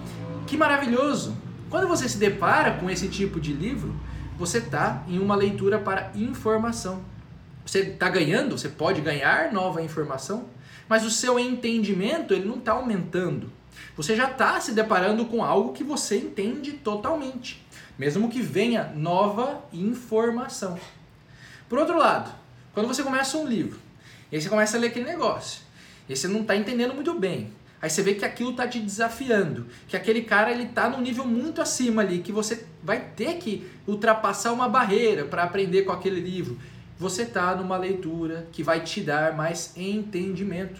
Que 0.47 0.57
maravilhoso! 0.57 1.35
Quando 1.69 1.87
você 1.87 2.07
se 2.09 2.17
depara 2.17 2.73
com 2.73 2.89
esse 2.89 3.07
tipo 3.07 3.39
de 3.39 3.53
livro, 3.53 3.95
você 4.37 4.57
está 4.57 5.03
em 5.07 5.19
uma 5.19 5.35
leitura 5.35 5.79
para 5.79 6.11
informação. 6.15 7.01
Você 7.65 7.79
está 7.79 8.09
ganhando, 8.09 8.57
você 8.57 8.69
pode 8.69 9.01
ganhar 9.01 9.53
nova 9.53 9.81
informação, 9.81 10.45
mas 10.89 11.05
o 11.05 11.11
seu 11.11 11.39
entendimento 11.39 12.33
ele 12.33 12.47
não 12.47 12.57
está 12.57 12.73
aumentando 12.73 13.51
você 13.95 14.15
já 14.15 14.29
está 14.29 14.59
se 14.59 14.71
deparando 14.71 15.25
com 15.25 15.43
algo 15.43 15.73
que 15.73 15.83
você 15.83 16.17
entende 16.17 16.73
totalmente, 16.73 17.63
mesmo 17.97 18.29
que 18.29 18.41
venha 18.41 18.91
nova 18.95 19.63
informação. 19.73 20.79
Por 21.67 21.77
outro 21.77 21.97
lado, 21.97 22.33
quando 22.73 22.87
você 22.87 23.03
começa 23.03 23.37
um 23.37 23.47
livro, 23.47 23.79
e 24.31 24.35
aí 24.35 24.41
você 24.41 24.49
começa 24.49 24.77
a 24.77 24.79
ler 24.79 24.87
aquele 24.87 25.05
negócio, 25.05 25.61
e 26.07 26.15
você 26.15 26.27
não 26.27 26.41
está 26.41 26.55
entendendo 26.55 26.93
muito 26.93 27.13
bem, 27.13 27.53
aí 27.81 27.89
você 27.89 28.03
vê 28.03 28.13
que 28.13 28.23
aquilo 28.23 28.51
está 28.51 28.67
te 28.67 28.79
desafiando, 28.79 29.65
que 29.87 29.97
aquele 29.97 30.21
cara 30.21 30.51
ele 30.51 30.63
está 30.63 30.87
num 30.87 31.01
nível 31.01 31.25
muito 31.25 31.61
acima 31.61 32.01
ali, 32.01 32.19
que 32.19 32.31
você 32.31 32.63
vai 32.83 32.99
ter 33.15 33.37
que 33.37 33.65
ultrapassar 33.87 34.53
uma 34.53 34.69
barreira 34.69 35.25
para 35.25 35.43
aprender 35.43 35.81
com 35.81 35.91
aquele 35.91 36.21
livro. 36.21 36.59
Você 36.99 37.23
está 37.23 37.55
numa 37.55 37.77
leitura 37.77 38.47
que 38.51 38.61
vai 38.61 38.81
te 38.81 39.01
dar 39.01 39.35
mais 39.35 39.75
entendimento. 39.75 40.79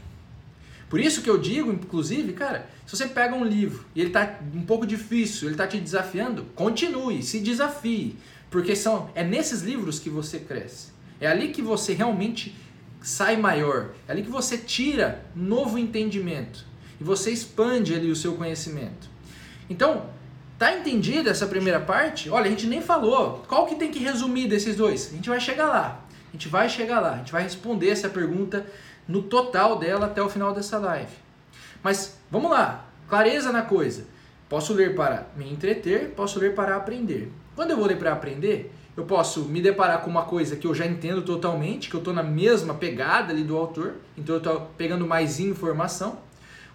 Por 0.88 1.00
isso 1.00 1.22
que 1.22 1.30
eu 1.30 1.38
digo, 1.38 1.72
inclusive, 1.72 2.34
cara, 2.34 2.70
se 2.86 2.96
você 2.96 3.08
pega 3.08 3.34
um 3.34 3.46
livro 3.46 3.86
e 3.96 4.02
ele 4.02 4.10
está 4.10 4.40
um 4.54 4.62
pouco 4.62 4.86
difícil, 4.86 5.48
ele 5.48 5.56
está 5.56 5.66
te 5.66 5.80
desafiando, 5.80 6.44
continue, 6.54 7.24
se 7.24 7.40
desafie, 7.40 8.18
porque 8.52 8.76
são 8.76 9.10
é 9.16 9.24
nesses 9.24 9.62
livros 9.62 10.00
que 10.00 10.10
você 10.10 10.38
cresce. 10.38 10.92
É 11.20 11.28
ali 11.28 11.48
que 11.48 11.62
você 11.62 11.94
realmente 11.94 12.54
sai 13.02 13.38
maior, 13.38 13.92
é 14.08 14.12
ali 14.12 14.22
que 14.22 14.30
você 14.30 14.58
tira 14.58 15.26
novo 15.36 15.80
entendimento 15.80 16.71
e 17.02 17.04
você 17.04 17.32
expande 17.32 17.96
ali 17.96 18.12
o 18.12 18.16
seu 18.16 18.36
conhecimento. 18.36 19.10
Então, 19.68 20.06
tá 20.60 20.78
entendida 20.78 21.32
essa 21.32 21.48
primeira 21.48 21.80
parte? 21.80 22.30
Olha, 22.30 22.46
a 22.46 22.50
gente 22.50 22.68
nem 22.68 22.80
falou. 22.80 23.44
Qual 23.48 23.66
que 23.66 23.74
tem 23.74 23.90
que 23.90 23.98
resumir 23.98 24.48
desses 24.48 24.76
dois? 24.76 25.10
A 25.12 25.16
gente 25.16 25.28
vai 25.28 25.40
chegar 25.40 25.68
lá. 25.68 26.06
A 26.30 26.32
gente 26.32 26.48
vai 26.48 26.70
chegar 26.70 27.00
lá. 27.00 27.14
A 27.14 27.18
gente 27.18 27.32
vai 27.32 27.42
responder 27.42 27.90
essa 27.90 28.08
pergunta 28.08 28.68
no 29.08 29.24
total 29.24 29.80
dela 29.80 30.06
até 30.06 30.22
o 30.22 30.30
final 30.30 30.54
dessa 30.54 30.78
live. 30.78 31.12
Mas 31.82 32.20
vamos 32.30 32.52
lá. 32.52 32.86
Clareza 33.10 33.52
na 33.52 33.64
coisa. 33.64 34.06
Posso 34.48 34.72
ler 34.72 34.94
para 34.94 35.26
me 35.36 35.52
entreter, 35.52 36.10
posso 36.10 36.38
ler 36.38 36.54
para 36.54 36.76
aprender. 36.76 37.32
Quando 37.56 37.72
eu 37.72 37.78
vou 37.78 37.88
ler 37.88 37.98
para 37.98 38.14
aprender, 38.14 38.72
eu 38.96 39.06
posso 39.06 39.46
me 39.46 39.60
deparar 39.60 40.02
com 40.02 40.10
uma 40.10 40.26
coisa 40.26 40.56
que 40.56 40.68
eu 40.68 40.76
já 40.76 40.86
entendo 40.86 41.24
totalmente, 41.24 41.90
que 41.90 41.96
eu 41.96 42.00
estou 42.00 42.14
na 42.14 42.22
mesma 42.22 42.76
pegada 42.76 43.34
ali 43.34 43.44
do 43.44 43.58
autor, 43.58 43.96
então 44.16 44.36
eu 44.36 44.40
estou 44.40 44.70
pegando 44.78 45.08
mais 45.08 45.40
informação. 45.40 46.20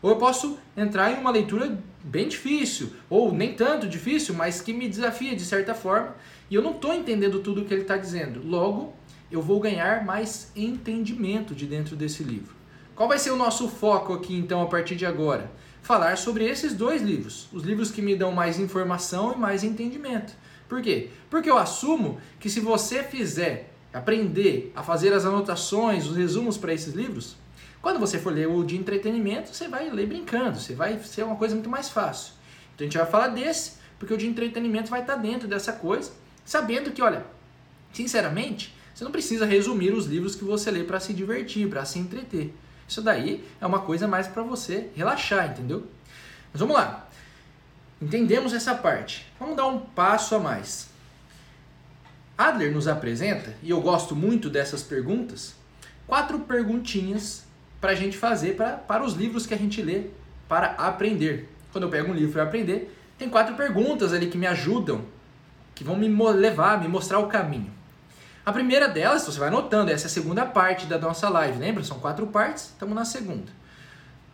Ou 0.07 0.13
eu 0.13 0.19
posso 0.19 0.57
entrar 0.77 1.11
em 1.11 1.19
uma 1.19 1.33
leitura 1.33 1.77
bem 2.05 2.29
difícil, 2.29 2.93
ou 3.11 3.33
nem 3.33 3.55
tanto 3.55 3.89
difícil, 3.89 4.37
mas 4.37 4.61
que 4.61 4.73
me 4.73 4.89
desafia 4.89 5.35
de 5.35 5.45
certa 5.45 5.75
forma, 5.75 6.15
e 6.49 6.55
eu 6.55 6.63
não 6.63 6.71
estou 6.71 6.95
entendendo 6.95 7.41
tudo 7.41 7.63
o 7.63 7.65
que 7.65 7.75
ele 7.75 7.83
está 7.83 7.97
dizendo. 7.97 8.41
Logo, 8.45 8.95
eu 9.33 9.43
vou 9.43 9.59
ganhar 9.59 10.05
mais 10.05 10.53
entendimento 10.55 11.57
de 11.57 11.67
dentro 11.67 11.97
desse 11.97 12.23
livro. 12.23 12.55
Qual 12.95 13.09
vai 13.09 13.19
ser 13.19 13.33
o 13.33 13.37
nosso 13.37 13.67
foco 13.67 14.13
aqui 14.13 14.37
então 14.37 14.63
a 14.63 14.67
partir 14.67 14.95
de 14.95 15.05
agora? 15.05 15.51
Falar 15.83 16.17
sobre 16.17 16.45
esses 16.45 16.73
dois 16.73 17.03
livros, 17.03 17.49
os 17.53 17.65
livros 17.65 17.91
que 17.91 18.01
me 18.01 18.15
dão 18.15 18.31
mais 18.31 18.61
informação 18.61 19.33
e 19.33 19.37
mais 19.37 19.65
entendimento. 19.65 20.35
Por 20.69 20.81
quê? 20.81 21.09
Porque 21.29 21.51
eu 21.51 21.59
assumo 21.59 22.21
que 22.39 22.49
se 22.49 22.61
você 22.61 23.03
fizer 23.03 23.73
aprender 23.93 24.73
a 24.77 24.85
fazer 24.85 25.13
as 25.13 25.25
anotações, 25.25 26.07
os 26.07 26.17
resumos 26.17 26.57
para 26.57 26.73
esses 26.73 26.95
livros, 26.95 27.35
quando 27.87 28.01
você 28.01 28.19
for 28.19 28.33
ler 28.33 28.49
o 28.49 28.65
de 28.65 28.77
entretenimento, 28.77 29.55
você 29.55 29.69
vai 29.69 29.89
ler 29.89 30.09
brincando, 30.09 30.59
você 30.59 30.75
vai 30.75 30.99
ser 30.99 31.23
uma 31.23 31.37
coisa 31.37 31.55
muito 31.55 31.71
mais 31.71 31.89
fácil. 31.89 32.33
Então 32.75 32.85
a 32.85 32.91
gente 32.91 32.99
vai 32.99 33.07
falar 33.07 33.29
desse, 33.29 33.75
porque 33.97 34.13
o 34.13 34.17
de 34.17 34.27
entretenimento 34.27 34.91
vai 34.91 35.03
estar 35.03 35.15
dentro 35.15 35.47
dessa 35.47 35.73
coisa, 35.73 36.11
sabendo 36.45 36.91
que, 36.91 37.01
olha, 37.01 37.25
sinceramente, 37.93 38.75
você 38.93 39.05
não 39.05 39.13
precisa 39.13 39.47
resumir 39.47 39.93
os 39.93 40.07
livros 40.07 40.35
que 40.35 40.43
você 40.43 40.69
lê 40.69 40.83
para 40.83 40.99
se 40.99 41.15
divertir, 41.15 41.71
para 41.71 41.85
se 41.85 42.01
entreter. 42.01 42.53
Isso 42.89 43.01
daí 43.01 43.45
é 43.61 43.65
uma 43.65 43.79
coisa 43.79 44.09
mais 44.09 44.27
para 44.27 44.43
você 44.43 44.89
relaxar, 44.97 45.53
entendeu? 45.53 45.87
Mas 46.53 46.59
vamos 46.59 46.75
lá. 46.75 47.09
Entendemos 48.03 48.53
essa 48.53 48.75
parte. 48.75 49.33
Vamos 49.39 49.57
dar 49.57 49.69
um 49.69 49.79
passo 49.79 50.35
a 50.35 50.41
mais. 50.41 50.89
Adler 52.37 52.73
nos 52.73 52.89
apresenta, 52.89 53.55
e 53.63 53.71
eu 53.71 53.81
gosto 53.81 54.17
muito 54.17 54.51
dessas 54.51 54.83
perguntas, 54.83 55.55
quatro 56.09 56.41
perguntinhas 56.41 57.46
para 57.81 57.93
a 57.93 57.95
gente 57.95 58.17
fazer 58.17 58.57
pra, 58.57 58.73
para 58.73 59.05
os 59.05 59.15
livros 59.15 59.47
que 59.47 59.55
a 59.55 59.59
gente 59.59 59.83
lê 59.83 60.05
para 60.49 60.69
aprender. 60.73 61.49
Quando 61.73 61.85
eu 61.85 61.91
pego 61.91 62.11
um 62.11 62.15
livro 62.15 62.33
para 62.33 62.45
aprender, 62.45 62.95
tem 63.19 63.29
quatro 63.29 63.55
perguntas 63.55 64.13
ali 64.13 64.29
que 64.29 64.39
me 64.39 64.47
ajudam, 64.47 65.05
que 65.75 65.85
vão 65.85 65.97
me 65.97 66.09
levar, 66.33 66.81
me 66.81 66.89
mostrar 66.89 67.19
o 67.19 67.27
caminho. 67.27 67.71
A 68.45 68.53
primeira 68.53 68.89
delas, 68.89 69.25
você 69.25 69.39
vai 69.39 69.49
anotando, 69.49 69.91
essa 69.91 70.07
é 70.07 70.09
a 70.09 70.11
segunda 70.11 70.47
parte 70.47 70.87
da 70.87 70.99
nossa 70.99 71.29
live, 71.29 71.59
lembra? 71.59 71.83
São 71.83 71.99
quatro 71.99 72.27
partes, 72.29 72.67
estamos 72.67 72.95
na 72.95 73.05
segunda. 73.05 73.51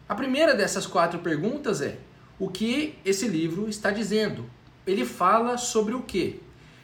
A 0.09 0.15
primeira 0.15 0.55
dessas 0.55 0.87
quatro 0.87 1.21
perguntas 1.21 1.81
é: 1.81 1.97
o 2.39 2.49
que 2.49 2.99
esse 3.05 3.27
livro 3.27 3.69
está 3.69 3.91
dizendo. 3.91 4.45
Ele 4.87 5.05
fala 5.05 5.57
sobre 5.57 5.95
o 5.95 6.03
quê? 6.03 6.41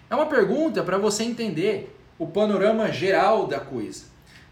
É 0.08 0.14
uma 0.14 0.26
pergunta 0.26 0.82
para 0.82 0.96
você 0.96 1.24
entender 1.24 1.94
o 2.18 2.26
panorama 2.26 2.90
geral 2.90 3.46
da 3.46 3.60
coisa. 3.60 4.04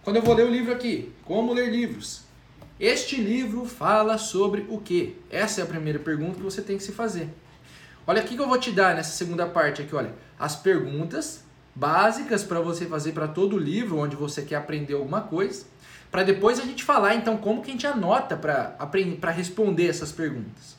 Quando 0.07 0.19
eu 0.19 0.23
vou 0.23 0.37
ler 0.37 0.47
o 0.47 0.51
livro 0.53 0.73
aqui, 0.73 1.13
como 1.25 1.53
ler 1.53 1.69
livros? 1.69 2.23
Este 2.79 3.21
livro 3.21 3.65
fala 3.65 4.19
sobre 4.19 4.65
o 4.69 4.79
quê? 4.79 5.15
Essa 5.29 5.61
é 5.61 5.65
a 5.65 5.67
primeira 5.67 5.99
pergunta 5.99 6.37
que 6.37 6.45
você 6.45 6.63
tem 6.63 6.77
que 6.77 6.85
se 6.85 6.93
fazer. 6.93 7.29
Olha 8.07 8.21
aqui 8.23 8.37
que 8.37 8.41
eu 8.41 8.47
vou 8.47 8.57
te 8.57 8.71
dar 8.71 8.95
nessa 8.95 9.11
segunda 9.11 9.49
parte 9.49 9.83
aqui, 9.83 9.93
olha, 9.97 10.15
as 10.39 10.55
perguntas 10.55 11.43
básicas 11.75 12.45
para 12.45 12.61
você 12.61 12.87
fazer 12.87 13.15
para 13.15 13.27
todo 13.27 13.59
livro 13.59 13.99
onde 13.99 14.15
você 14.15 14.43
quer 14.43 14.55
aprender 14.55 14.95
alguma 14.95 15.23
coisa, 15.23 15.67
para 16.09 16.23
depois 16.23 16.61
a 16.61 16.63
gente 16.63 16.85
falar 16.85 17.17
então 17.17 17.37
como 17.37 17.61
que 17.61 17.71
a 17.71 17.73
gente 17.73 17.87
anota 17.89 18.37
para 18.37 18.77
para 19.21 19.33
responder 19.33 19.89
essas 19.89 20.13
perguntas. 20.13 20.77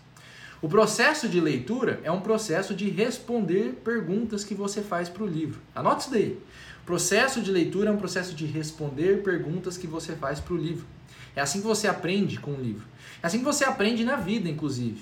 O 0.61 0.69
processo 0.69 1.27
de 1.27 1.41
leitura 1.41 1.99
é 2.01 2.11
um 2.11 2.21
processo 2.21 2.73
de 2.73 2.89
responder 2.89 3.73
perguntas 3.83 4.45
que 4.45 4.55
você 4.55 4.81
faz 4.81 5.09
para 5.09 5.23
o 5.23 5.27
livro. 5.27 5.59
Anote 5.75 6.03
isso 6.03 6.11
daí. 6.11 6.39
Processo 6.87 7.41
de 7.41 7.51
leitura 7.51 7.89
é 7.89 7.91
um 7.91 7.97
processo 7.97 8.33
de 8.33 8.45
responder 8.45 9.21
perguntas 9.21 9.77
que 9.77 9.85
você 9.85 10.15
faz 10.15 10.39
para 10.39 10.53
o 10.53 10.57
livro. 10.57 10.87
É 11.35 11.41
assim 11.41 11.59
que 11.59 11.67
você 11.67 11.85
aprende 11.85 12.39
com 12.39 12.51
o 12.51 12.61
livro. 12.61 12.87
É 13.21 13.27
assim 13.27 13.39
que 13.39 13.43
você 13.43 13.65
aprende 13.65 14.05
na 14.05 14.15
vida, 14.15 14.47
inclusive. 14.47 15.01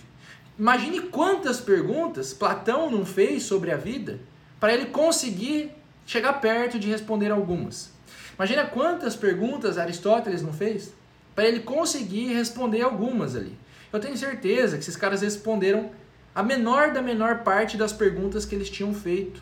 Imagine 0.58 1.02
quantas 1.02 1.62
perguntas 1.62 2.34
Platão 2.34 2.90
não 2.90 3.06
fez 3.06 3.44
sobre 3.44 3.72
a 3.72 3.78
vida 3.78 4.20
para 4.60 4.74
ele 4.74 4.88
conseguir 4.88 5.74
chegar 6.08 6.34
perto 6.42 6.80
de 6.80 6.90
responder 6.90 7.30
algumas. 7.30 7.92
Imagina 8.34 8.66
quantas 8.66 9.16
perguntas 9.16 9.78
Aristóteles 9.78 10.42
não 10.42 10.54
fez 10.54 10.92
para 11.36 11.46
ele 11.46 11.60
conseguir 11.60 12.34
responder 12.34 12.82
algumas 12.82 13.36
ali. 13.36 13.56
Eu 13.94 14.00
tenho 14.00 14.18
certeza 14.18 14.76
que 14.76 14.82
esses 14.82 14.98
caras 14.98 15.22
responderam 15.22 15.92
a 16.34 16.42
menor 16.42 16.94
da 16.94 17.02
menor 17.04 17.44
parte 17.44 17.78
das 17.78 17.94
perguntas 17.94 18.44
que 18.44 18.56
eles 18.56 18.72
tinham 18.72 18.92
feito. 18.92 19.40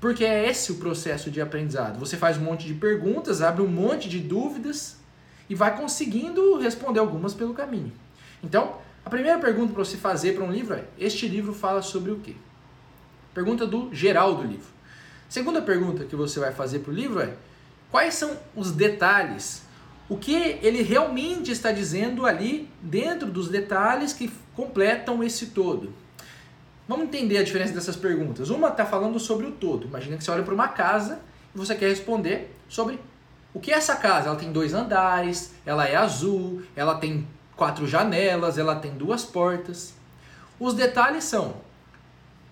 Porque 0.00 0.24
é 0.24 0.48
esse 0.48 0.72
o 0.72 0.76
processo 0.76 1.30
de 1.30 1.40
aprendizado. 1.40 1.98
Você 1.98 2.16
faz 2.16 2.36
um 2.36 2.42
monte 2.42 2.66
de 2.66 2.74
perguntas, 2.74 3.42
abre 3.42 3.62
um 3.62 3.68
monte 3.68 4.08
de 4.08 4.20
dúvidas 4.20 4.96
e 5.50 5.54
vai 5.54 5.76
conseguindo 5.76 6.58
responder 6.58 7.00
algumas 7.00 7.34
pelo 7.34 7.54
caminho. 7.54 7.92
Então, 8.42 8.76
a 9.04 9.10
primeira 9.10 9.38
pergunta 9.38 9.72
para 9.72 9.84
você 9.84 9.96
fazer 9.96 10.34
para 10.34 10.44
um 10.44 10.52
livro 10.52 10.74
é: 10.74 10.84
este 10.98 11.26
livro 11.26 11.52
fala 11.52 11.82
sobre 11.82 12.12
o 12.12 12.20
quê? 12.20 12.36
Pergunta 13.34 13.66
do 13.66 13.92
geral 13.92 14.34
do 14.34 14.42
livro. 14.42 14.68
Segunda 15.28 15.60
pergunta 15.60 16.04
que 16.04 16.14
você 16.14 16.38
vai 16.38 16.52
fazer 16.52 16.80
para 16.80 16.92
o 16.92 16.94
livro 16.94 17.20
é: 17.20 17.34
quais 17.90 18.14
são 18.14 18.36
os 18.54 18.70
detalhes 18.70 19.62
o 20.08 20.16
que 20.16 20.58
ele 20.62 20.82
realmente 20.82 21.52
está 21.52 21.70
dizendo 21.70 22.24
ali 22.24 22.68
dentro 22.80 23.30
dos 23.30 23.48
detalhes 23.48 24.12
que 24.12 24.32
completam 24.56 25.22
esse 25.22 25.48
todo. 25.48 25.92
Vamos 26.88 27.04
entender 27.04 27.36
a 27.36 27.42
diferença 27.42 27.74
dessas 27.74 27.96
perguntas. 27.96 28.48
Uma 28.48 28.68
está 28.68 28.86
falando 28.86 29.20
sobre 29.20 29.46
o 29.46 29.52
todo. 29.52 29.86
Imagina 29.86 30.16
que 30.16 30.24
você 30.24 30.30
olha 30.30 30.42
para 30.42 30.54
uma 30.54 30.68
casa 30.68 31.20
e 31.54 31.58
você 31.58 31.74
quer 31.74 31.90
responder 31.90 32.56
sobre 32.66 32.98
o 33.52 33.60
que 33.60 33.70
é 33.70 33.74
essa 33.74 33.94
casa. 33.94 34.28
Ela 34.28 34.38
tem 34.38 34.50
dois 34.50 34.72
andares, 34.72 35.52
ela 35.66 35.86
é 35.86 35.96
azul, 35.96 36.62
ela 36.74 36.94
tem 36.94 37.28
quatro 37.54 37.86
janelas, 37.86 38.56
ela 38.56 38.74
tem 38.76 38.92
duas 38.92 39.22
portas. 39.22 39.92
Os 40.58 40.72
detalhes 40.72 41.24
são 41.24 41.56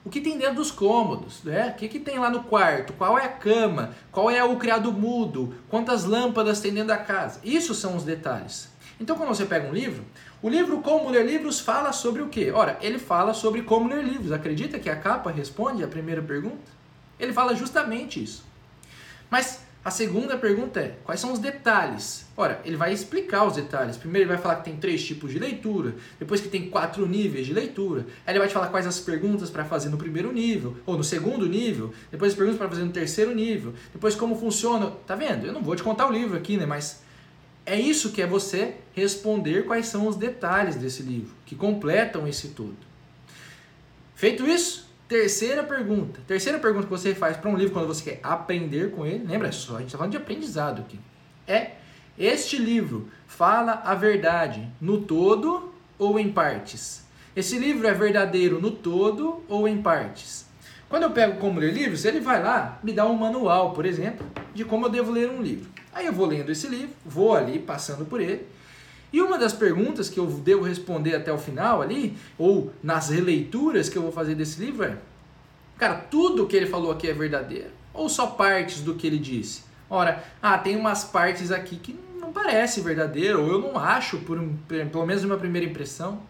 o 0.04 0.10
que 0.10 0.20
tem 0.20 0.38
dentro 0.38 0.56
dos 0.56 0.70
cômodos, 0.70 1.42
né? 1.42 1.70
O 1.70 1.74
que, 1.74 1.88
que 1.88 1.98
tem 1.98 2.18
lá 2.18 2.30
no 2.30 2.44
quarto, 2.44 2.92
qual 2.92 3.18
é 3.18 3.24
a 3.24 3.28
cama, 3.28 3.90
qual 4.12 4.30
é 4.30 4.44
o 4.44 4.56
criado 4.56 4.92
mudo, 4.92 5.54
quantas 5.68 6.04
lâmpadas 6.04 6.60
tem 6.60 6.72
dentro 6.72 6.88
da 6.88 6.98
casa. 6.98 7.40
Isso 7.42 7.74
são 7.74 7.96
os 7.96 8.04
detalhes. 8.04 8.68
Então, 8.98 9.16
quando 9.16 9.28
você 9.28 9.44
pega 9.44 9.68
um 9.68 9.74
livro, 9.74 10.04
o 10.40 10.48
livro 10.48 10.80
Como 10.80 11.10
Ler 11.10 11.26
Livros 11.26 11.60
fala 11.60 11.92
sobre 11.92 12.22
o 12.22 12.28
quê? 12.28 12.50
Ora, 12.50 12.78
ele 12.80 12.98
fala 12.98 13.34
sobre 13.34 13.62
como 13.62 13.88
ler 13.88 14.02
livros. 14.02 14.32
Acredita 14.32 14.78
que 14.78 14.88
a 14.88 14.96
capa 14.96 15.30
responde 15.30 15.84
a 15.84 15.88
primeira 15.88 16.22
pergunta? 16.22 16.70
Ele 17.20 17.32
fala 17.32 17.54
justamente 17.54 18.22
isso. 18.22 18.44
Mas 19.30 19.60
a 19.84 19.90
segunda 19.90 20.36
pergunta 20.36 20.80
é: 20.80 20.96
quais 21.04 21.20
são 21.20 21.32
os 21.32 21.38
detalhes? 21.38 22.24
Ora, 22.36 22.60
ele 22.64 22.76
vai 22.76 22.92
explicar 22.92 23.44
os 23.44 23.54
detalhes. 23.54 23.96
Primeiro, 23.96 24.24
ele 24.24 24.34
vai 24.34 24.42
falar 24.42 24.56
que 24.56 24.64
tem 24.64 24.76
três 24.76 25.04
tipos 25.04 25.30
de 25.30 25.38
leitura, 25.38 25.94
depois, 26.18 26.40
que 26.40 26.48
tem 26.48 26.68
quatro 26.70 27.06
níveis 27.06 27.46
de 27.46 27.52
leitura. 27.52 28.06
Aí, 28.26 28.32
ele 28.32 28.38
vai 28.38 28.48
te 28.48 28.54
falar 28.54 28.68
quais 28.68 28.86
as 28.86 28.98
perguntas 28.98 29.50
para 29.50 29.64
fazer 29.64 29.88
no 29.88 29.96
primeiro 29.96 30.32
nível, 30.32 30.76
ou 30.84 30.96
no 30.96 31.04
segundo 31.04 31.46
nível, 31.46 31.94
depois, 32.10 32.32
as 32.32 32.36
perguntas 32.36 32.58
para 32.58 32.68
fazer 32.68 32.82
no 32.82 32.92
terceiro 32.92 33.34
nível, 33.34 33.74
depois, 33.92 34.14
como 34.14 34.34
funciona. 34.36 34.90
Tá 35.06 35.14
vendo? 35.14 35.46
Eu 35.46 35.52
não 35.52 35.62
vou 35.62 35.76
te 35.76 35.82
contar 35.82 36.08
o 36.08 36.10
livro 36.10 36.36
aqui, 36.36 36.56
né? 36.56 36.66
Mas 36.66 37.02
é 37.66 37.78
isso 37.78 38.12
que 38.12 38.22
é 38.22 38.26
você 38.26 38.76
responder 38.94 39.66
quais 39.66 39.86
são 39.86 40.06
os 40.06 40.16
detalhes 40.16 40.76
desse 40.76 41.02
livro, 41.02 41.34
que 41.44 41.54
completam 41.54 42.26
esse 42.26 42.48
todo. 42.48 42.76
Feito 44.14 44.46
isso, 44.46 44.86
Terceira 45.08 45.62
pergunta. 45.62 46.20
Terceira 46.26 46.58
pergunta 46.58 46.86
que 46.86 46.90
você 46.90 47.14
faz 47.14 47.36
para 47.36 47.48
um 47.48 47.56
livro 47.56 47.72
quando 47.72 47.86
você 47.86 48.10
quer 48.10 48.20
aprender 48.24 48.90
com 48.90 49.06
ele. 49.06 49.24
Lembra 49.24 49.52
só, 49.52 49.76
a 49.76 49.78
gente 49.78 49.86
está 49.86 49.98
falando 49.98 50.10
de 50.10 50.16
aprendizado 50.16 50.80
aqui. 50.82 50.98
É: 51.46 51.72
este 52.18 52.58
livro 52.58 53.08
fala 53.24 53.82
a 53.84 53.94
verdade 53.94 54.68
no 54.80 55.00
todo 55.02 55.72
ou 55.96 56.18
em 56.18 56.32
partes? 56.32 57.04
Esse 57.36 57.56
livro 57.56 57.86
é 57.86 57.94
verdadeiro 57.94 58.60
no 58.60 58.72
todo 58.72 59.44
ou 59.48 59.68
em 59.68 59.80
partes? 59.80 60.44
Quando 60.88 61.04
eu 61.04 61.10
pego 61.10 61.38
como 61.38 61.60
ler 61.60 61.72
livros, 61.72 62.04
ele 62.04 62.18
vai 62.18 62.42
lá 62.42 62.80
me 62.82 62.92
dá 62.92 63.06
um 63.06 63.14
manual, 63.14 63.72
por 63.72 63.86
exemplo, 63.86 64.26
de 64.54 64.64
como 64.64 64.86
eu 64.86 64.90
devo 64.90 65.12
ler 65.12 65.30
um 65.30 65.40
livro. 65.40 65.70
Aí 65.96 66.04
eu 66.04 66.12
vou 66.12 66.26
lendo 66.26 66.52
esse 66.52 66.68
livro, 66.68 66.94
vou 67.04 67.34
ali 67.34 67.58
passando 67.58 68.04
por 68.04 68.20
ele 68.20 68.46
e 69.16 69.22
uma 69.22 69.38
das 69.38 69.54
perguntas 69.54 70.10
que 70.10 70.20
eu 70.20 70.26
devo 70.26 70.62
responder 70.62 71.14
até 71.14 71.32
o 71.32 71.38
final 71.38 71.80
ali, 71.80 72.18
ou 72.36 72.70
nas 72.82 73.08
releituras 73.08 73.88
que 73.88 73.96
eu 73.96 74.02
vou 74.02 74.12
fazer 74.12 74.34
desse 74.34 74.60
livro 74.60 74.84
é: 74.84 74.98
cara, 75.78 75.94
tudo 75.94 76.46
que 76.46 76.54
ele 76.54 76.66
falou 76.66 76.90
aqui 76.90 77.08
é 77.08 77.14
verdadeiro? 77.14 77.70
Ou 77.94 78.10
só 78.10 78.26
partes 78.26 78.82
do 78.82 78.94
que 78.94 79.06
ele 79.06 79.18
disse? 79.18 79.62
Ora, 79.88 80.22
ah, 80.42 80.58
tem 80.58 80.76
umas 80.76 81.04
partes 81.04 81.50
aqui 81.50 81.76
que 81.76 81.98
não 82.20 82.30
parece 82.30 82.82
verdadeiro, 82.82 83.42
ou 83.42 83.52
eu 83.52 83.58
não 83.58 83.78
acho, 83.78 84.18
por, 84.18 84.38
pelo 84.68 85.06
menos 85.06 85.24
uma 85.24 85.38
primeira 85.38 85.66
impressão. 85.66 86.20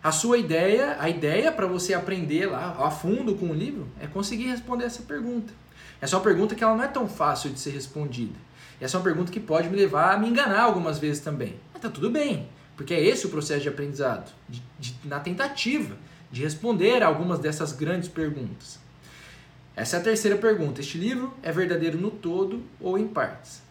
A 0.00 0.12
sua 0.12 0.38
ideia, 0.38 0.96
a 1.00 1.08
ideia 1.10 1.50
para 1.50 1.66
você 1.66 1.92
aprender 1.92 2.46
lá 2.46 2.76
a 2.78 2.88
fundo 2.88 3.34
com 3.34 3.46
o 3.46 3.54
livro 3.54 3.88
é 4.00 4.06
conseguir 4.06 4.46
responder 4.46 4.84
essa 4.84 5.02
pergunta. 5.02 5.52
Essa 6.00 6.14
é 6.14 6.16
uma 6.18 6.22
pergunta 6.22 6.54
que 6.54 6.62
ela 6.62 6.76
não 6.76 6.84
é 6.84 6.88
tão 6.88 7.08
fácil 7.08 7.50
de 7.50 7.58
ser 7.58 7.70
respondida. 7.70 8.46
Essa 8.80 8.96
é 8.96 8.98
uma 8.98 9.04
pergunta 9.04 9.32
que 9.32 9.40
pode 9.40 9.68
me 9.68 9.76
levar 9.76 10.14
a 10.14 10.18
me 10.18 10.28
enganar 10.28 10.60
algumas 10.60 10.98
vezes 10.98 11.22
também. 11.22 11.58
Mas 11.72 11.82
tá 11.82 11.88
tudo 11.88 12.10
bem, 12.10 12.48
porque 12.76 12.92
é 12.92 13.02
esse 13.02 13.26
o 13.26 13.30
processo 13.30 13.62
de 13.62 13.68
aprendizado, 13.68 14.32
de, 14.48 14.62
de, 14.78 14.94
na 15.04 15.20
tentativa 15.20 15.96
de 16.30 16.42
responder 16.42 17.02
a 17.02 17.06
algumas 17.06 17.38
dessas 17.38 17.72
grandes 17.72 18.08
perguntas. 18.08 18.78
Essa 19.74 19.96
é 19.96 20.00
a 20.00 20.02
terceira 20.02 20.36
pergunta. 20.36 20.80
Este 20.80 20.98
livro 20.98 21.32
é 21.42 21.52
verdadeiro 21.52 21.98
no 21.98 22.10
todo 22.10 22.62
ou 22.80 22.98
em 22.98 23.06
partes? 23.06 23.62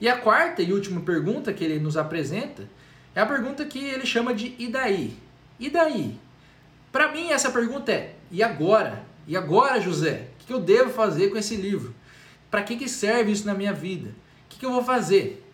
E 0.00 0.08
a 0.08 0.16
quarta 0.16 0.62
e 0.62 0.72
última 0.72 1.00
pergunta 1.00 1.52
que 1.52 1.64
ele 1.64 1.78
nos 1.78 1.96
apresenta 1.96 2.68
é 3.14 3.20
a 3.20 3.26
pergunta 3.26 3.64
que 3.64 3.78
ele 3.78 4.04
chama 4.04 4.34
de 4.34 4.54
e 4.58 4.68
daí? 4.68 5.16
E 5.58 5.70
daí? 5.70 6.18
Para 6.90 7.12
mim 7.12 7.30
essa 7.30 7.50
pergunta 7.50 7.92
é: 7.92 8.14
e 8.30 8.42
agora? 8.42 9.04
E 9.26 9.36
agora, 9.36 9.80
José? 9.80 10.28
O 10.40 10.46
que 10.46 10.52
eu 10.52 10.60
devo 10.60 10.90
fazer 10.90 11.30
com 11.30 11.38
esse 11.38 11.56
livro? 11.56 11.94
Para 12.50 12.62
que, 12.62 12.76
que 12.76 12.88
serve 12.88 13.32
isso 13.32 13.46
na 13.46 13.54
minha 13.54 13.72
vida? 13.72 14.14
Que 14.64 14.68
eu 14.68 14.72
vou 14.72 14.82
fazer? 14.82 15.44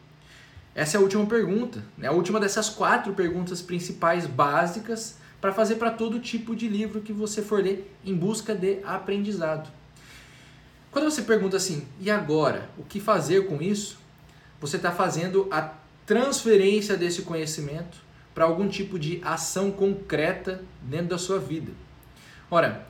Essa 0.73 0.97
é 0.97 0.99
a 0.99 1.03
última 1.03 1.27
pergunta, 1.27 1.83
né? 1.99 2.07
a 2.07 2.13
última 2.13 2.39
dessas 2.39 2.69
quatro 2.69 3.13
perguntas 3.13 3.61
principais 3.61 4.25
básicas 4.25 5.17
para 5.41 5.53
fazer 5.53 5.75
para 5.75 5.91
todo 5.91 6.21
tipo 6.21 6.55
de 6.55 6.69
livro 6.69 7.01
que 7.01 7.13
você 7.13 7.43
for 7.43 7.61
ler 7.61 7.93
em 8.05 8.15
busca 8.15 8.55
de 8.55 8.79
aprendizado. 8.85 9.69
Quando 10.93 11.11
você 11.11 11.23
pergunta 11.23 11.57
assim, 11.57 11.85
e 11.99 12.09
agora? 12.09 12.71
O 12.79 12.85
que 12.85 13.01
fazer 13.01 13.49
com 13.49 13.61
isso? 13.61 13.99
Você 14.61 14.77
está 14.77 14.93
fazendo 14.93 15.49
a 15.51 15.75
transferência 16.07 16.97
desse 16.97 17.23
conhecimento 17.23 17.99
para 18.33 18.45
algum 18.45 18.69
tipo 18.69 18.97
de 18.97 19.21
ação 19.25 19.73
concreta 19.73 20.63
dentro 20.83 21.09
da 21.09 21.19
sua 21.19 21.41
vida. 21.41 21.73
Ora, 22.49 22.87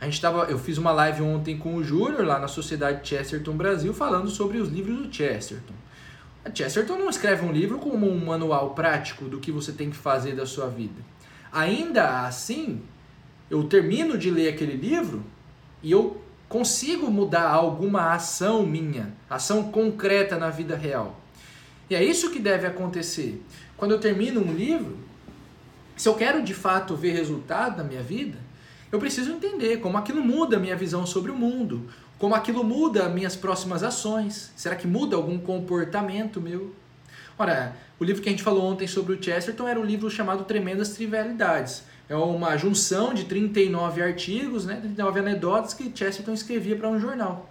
a 0.00 0.04
gente 0.04 0.20
tava, 0.20 0.44
eu 0.44 0.58
fiz 0.58 0.76
uma 0.76 0.92
live 0.92 1.22
ontem 1.22 1.56
com 1.56 1.76
o 1.76 1.84
Júnior 1.84 2.24
lá 2.24 2.38
na 2.38 2.48
Sociedade 2.48 3.08
Chesterton 3.08 3.52
Brasil 3.52 3.94
falando 3.94 4.28
sobre 4.28 4.58
os 4.58 4.68
livros 4.68 4.98
do 4.98 5.12
Chesterton. 5.12 5.74
A 6.44 6.54
Chesterton 6.54 6.98
não 6.98 7.08
escreve 7.08 7.44
um 7.44 7.52
livro 7.52 7.78
como 7.78 8.10
um 8.10 8.24
manual 8.26 8.74
prático 8.74 9.24
do 9.24 9.40
que 9.40 9.50
você 9.50 9.72
tem 9.72 9.90
que 9.90 9.96
fazer 9.96 10.34
da 10.34 10.44
sua 10.44 10.68
vida. 10.68 11.00
Ainda 11.50 12.26
assim, 12.26 12.82
eu 13.48 13.64
termino 13.64 14.18
de 14.18 14.30
ler 14.30 14.48
aquele 14.48 14.76
livro 14.76 15.24
e 15.82 15.90
eu 15.90 16.20
consigo 16.48 17.10
mudar 17.10 17.48
alguma 17.48 18.12
ação 18.12 18.66
minha, 18.66 19.14
ação 19.28 19.70
concreta 19.70 20.36
na 20.36 20.50
vida 20.50 20.76
real. 20.76 21.20
E 21.88 21.94
é 21.94 22.04
isso 22.04 22.30
que 22.30 22.38
deve 22.38 22.66
acontecer. 22.66 23.42
Quando 23.76 23.92
eu 23.92 24.00
termino 24.00 24.40
um 24.40 24.52
livro, 24.52 24.98
se 25.96 26.08
eu 26.08 26.14
quero 26.14 26.42
de 26.42 26.54
fato 26.54 26.94
ver 26.94 27.12
resultado 27.12 27.78
na 27.78 27.84
minha 27.84 28.02
vida, 28.02 28.38
eu 28.94 28.98
preciso 29.00 29.32
entender 29.32 29.78
como 29.78 29.98
aquilo 29.98 30.22
muda 30.22 30.56
a 30.56 30.60
minha 30.60 30.76
visão 30.76 31.04
sobre 31.04 31.32
o 31.32 31.34
mundo, 31.34 31.90
como 32.16 32.32
aquilo 32.32 32.62
muda 32.62 33.08
minhas 33.08 33.34
próximas 33.34 33.82
ações. 33.82 34.52
Será 34.54 34.76
que 34.76 34.86
muda 34.86 35.16
algum 35.16 35.36
comportamento 35.36 36.40
meu? 36.40 36.72
Ora, 37.36 37.76
o 37.98 38.04
livro 38.04 38.22
que 38.22 38.28
a 38.28 38.32
gente 38.32 38.44
falou 38.44 38.62
ontem 38.64 38.86
sobre 38.86 39.12
o 39.12 39.20
Chesterton 39.20 39.66
era 39.66 39.80
um 39.80 39.84
livro 39.84 40.08
chamado 40.08 40.44
Tremendas 40.44 40.90
Trivialidades. 40.90 41.82
É 42.08 42.14
uma 42.14 42.56
junção 42.56 43.12
de 43.12 43.24
39 43.24 44.00
artigos, 44.00 44.64
né, 44.64 44.76
39 44.76 45.18
anedotas 45.18 45.74
que 45.74 45.90
Chesterton 45.92 46.32
escrevia 46.32 46.76
para 46.76 46.88
um 46.88 47.00
jornal. 47.00 47.50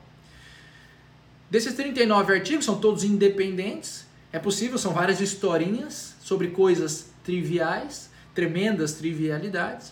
Desses 1.51 1.73
39 1.73 2.33
artigos, 2.33 2.63
são 2.63 2.79
todos 2.79 3.03
independentes. 3.03 4.05
É 4.31 4.39
possível, 4.39 4.77
são 4.77 4.93
várias 4.93 5.19
historinhas 5.19 6.15
sobre 6.21 6.47
coisas 6.51 7.07
triviais, 7.21 8.09
tremendas 8.33 8.93
trivialidades. 8.93 9.91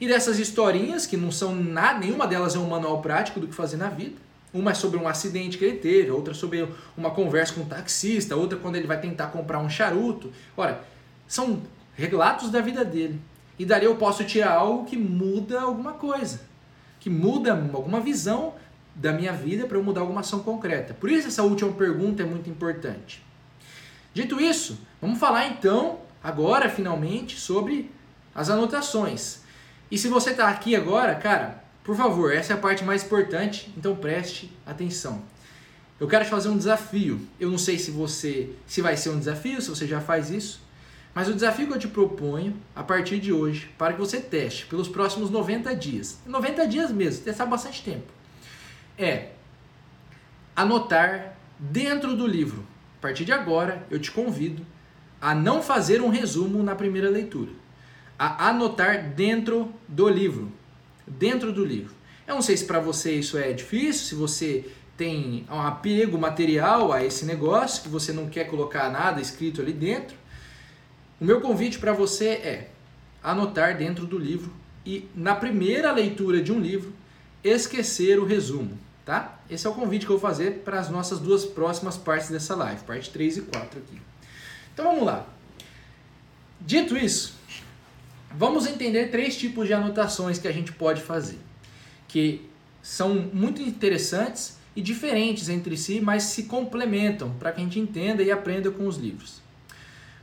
E 0.00 0.08
dessas 0.08 0.38
historinhas, 0.38 1.06
que 1.06 1.16
não 1.16 1.30
são 1.30 1.54
nada, 1.54 1.98
nenhuma 1.98 2.26
delas 2.26 2.56
é 2.56 2.58
um 2.58 2.68
manual 2.68 3.02
prático 3.02 3.38
do 3.38 3.46
que 3.46 3.54
fazer 3.54 3.76
na 3.76 3.90
vida. 3.90 4.16
Uma 4.52 4.70
é 4.70 4.74
sobre 4.74 4.98
um 4.98 5.06
acidente 5.06 5.58
que 5.58 5.64
ele 5.64 5.78
teve, 5.78 6.10
outra 6.10 6.32
sobre 6.32 6.66
uma 6.96 7.10
conversa 7.10 7.52
com 7.52 7.60
um 7.60 7.66
taxista, 7.66 8.34
outra 8.34 8.58
quando 8.58 8.76
ele 8.76 8.86
vai 8.86 9.00
tentar 9.00 9.26
comprar 9.26 9.60
um 9.60 9.68
charuto. 9.68 10.32
Ora, 10.56 10.82
são 11.28 11.62
relatos 11.94 12.50
da 12.50 12.60
vida 12.60 12.84
dele. 12.84 13.20
E 13.58 13.64
dali 13.64 13.84
eu 13.84 13.94
posso 13.96 14.24
tirar 14.24 14.52
algo 14.52 14.86
que 14.86 14.96
muda 14.96 15.60
alguma 15.60 15.92
coisa, 15.92 16.40
que 16.98 17.10
muda 17.10 17.52
alguma 17.52 18.00
visão 18.00 18.54
da 18.94 19.12
minha 19.12 19.32
vida 19.32 19.66
para 19.66 19.76
eu 19.76 19.84
mudar 19.84 20.00
alguma 20.00 20.20
ação 20.20 20.40
concreta. 20.40 20.94
Por 20.94 21.10
isso 21.10 21.28
essa 21.28 21.42
última 21.42 21.70
pergunta 21.72 22.22
é 22.22 22.26
muito 22.26 22.48
importante. 22.48 23.22
Dito 24.12 24.40
isso, 24.40 24.78
vamos 25.00 25.18
falar 25.18 25.46
então 25.46 25.98
agora 26.24 26.68
finalmente 26.68 27.38
sobre 27.38 27.90
as 28.34 28.50
anotações. 28.50 29.42
E 29.90 29.98
se 29.98 30.08
você 30.08 30.30
está 30.30 30.48
aqui 30.48 30.76
agora, 30.76 31.14
cara, 31.16 31.64
por 31.82 31.96
favor, 31.96 32.32
essa 32.32 32.52
é 32.52 32.56
a 32.56 32.58
parte 32.58 32.84
mais 32.84 33.02
importante, 33.02 33.72
então 33.76 33.96
preste 33.96 34.52
atenção. 34.64 35.22
Eu 35.98 36.06
quero 36.06 36.24
te 36.24 36.30
fazer 36.30 36.48
um 36.48 36.56
desafio. 36.56 37.20
Eu 37.40 37.50
não 37.50 37.58
sei 37.58 37.76
se 37.76 37.90
você 37.90 38.50
se 38.66 38.80
vai 38.80 38.96
ser 38.96 39.10
um 39.10 39.18
desafio, 39.18 39.60
se 39.60 39.68
você 39.68 39.86
já 39.88 40.00
faz 40.00 40.30
isso, 40.30 40.62
mas 41.12 41.28
o 41.28 41.34
desafio 41.34 41.66
que 41.66 41.74
eu 41.74 41.78
te 41.78 41.88
proponho 41.88 42.56
a 42.74 42.84
partir 42.84 43.18
de 43.18 43.32
hoje, 43.32 43.68
para 43.76 43.92
que 43.92 43.98
você 43.98 44.20
teste 44.20 44.66
pelos 44.66 44.88
próximos 44.88 45.28
90 45.28 45.74
dias, 45.74 46.20
90 46.24 46.68
dias 46.68 46.92
mesmo, 46.92 47.24
testar 47.24 47.46
bastante 47.46 47.82
tempo, 47.82 48.06
é 48.96 49.30
anotar 50.54 51.36
dentro 51.58 52.14
do 52.14 52.28
livro. 52.28 52.64
A 52.98 53.02
partir 53.02 53.24
de 53.24 53.32
agora, 53.32 53.84
eu 53.90 53.98
te 53.98 54.12
convido 54.12 54.64
a 55.20 55.34
não 55.34 55.60
fazer 55.60 56.00
um 56.00 56.08
resumo 56.08 56.62
na 56.62 56.76
primeira 56.76 57.10
leitura 57.10 57.50
a 58.20 58.50
anotar 58.50 59.14
dentro 59.14 59.72
do 59.88 60.06
livro. 60.06 60.52
Dentro 61.06 61.54
do 61.54 61.64
livro. 61.64 61.94
Eu 62.26 62.34
não 62.34 62.42
sei 62.42 62.54
se 62.54 62.66
para 62.66 62.78
você 62.78 63.14
isso 63.14 63.38
é 63.38 63.50
difícil, 63.54 64.08
se 64.08 64.14
você 64.14 64.70
tem 64.94 65.46
um 65.50 65.58
apego 65.58 66.18
material 66.18 66.92
a 66.92 67.02
esse 67.02 67.24
negócio, 67.24 67.82
que 67.82 67.88
você 67.88 68.12
não 68.12 68.28
quer 68.28 68.44
colocar 68.44 68.90
nada 68.90 69.22
escrito 69.22 69.62
ali 69.62 69.72
dentro. 69.72 70.18
O 71.18 71.24
meu 71.24 71.40
convite 71.40 71.78
para 71.78 71.94
você 71.94 72.28
é 72.28 72.70
anotar 73.22 73.78
dentro 73.78 74.04
do 74.04 74.18
livro 74.18 74.52
e 74.84 75.08
na 75.14 75.34
primeira 75.34 75.90
leitura 75.90 76.42
de 76.42 76.52
um 76.52 76.60
livro 76.60 76.92
esquecer 77.42 78.18
o 78.18 78.26
resumo, 78.26 78.78
tá? 79.02 79.40
Esse 79.48 79.66
é 79.66 79.70
o 79.70 79.74
convite 79.74 80.04
que 80.04 80.12
eu 80.12 80.18
vou 80.18 80.30
fazer 80.30 80.60
para 80.62 80.78
as 80.78 80.90
nossas 80.90 81.18
duas 81.20 81.46
próximas 81.46 81.96
partes 81.96 82.28
dessa 82.28 82.54
live, 82.54 82.82
parte 82.82 83.08
3 83.08 83.38
e 83.38 83.40
4 83.40 83.78
aqui. 83.78 84.02
Então 84.74 84.84
vamos 84.84 85.06
lá. 85.06 85.26
Dito 86.60 86.94
isso, 86.98 87.39
Vamos 88.32 88.66
entender 88.66 89.10
três 89.10 89.36
tipos 89.36 89.66
de 89.66 89.74
anotações 89.74 90.38
que 90.38 90.46
a 90.46 90.52
gente 90.52 90.72
pode 90.72 91.02
fazer, 91.02 91.38
que 92.06 92.48
são 92.80 93.14
muito 93.32 93.60
interessantes 93.60 94.58
e 94.74 94.80
diferentes 94.80 95.48
entre 95.48 95.76
si, 95.76 96.00
mas 96.00 96.22
se 96.24 96.44
complementam 96.44 97.34
para 97.38 97.50
que 97.50 97.60
a 97.60 97.64
gente 97.64 97.80
entenda 97.80 98.22
e 98.22 98.30
aprenda 98.30 98.70
com 98.70 98.86
os 98.86 98.96
livros. 98.96 99.40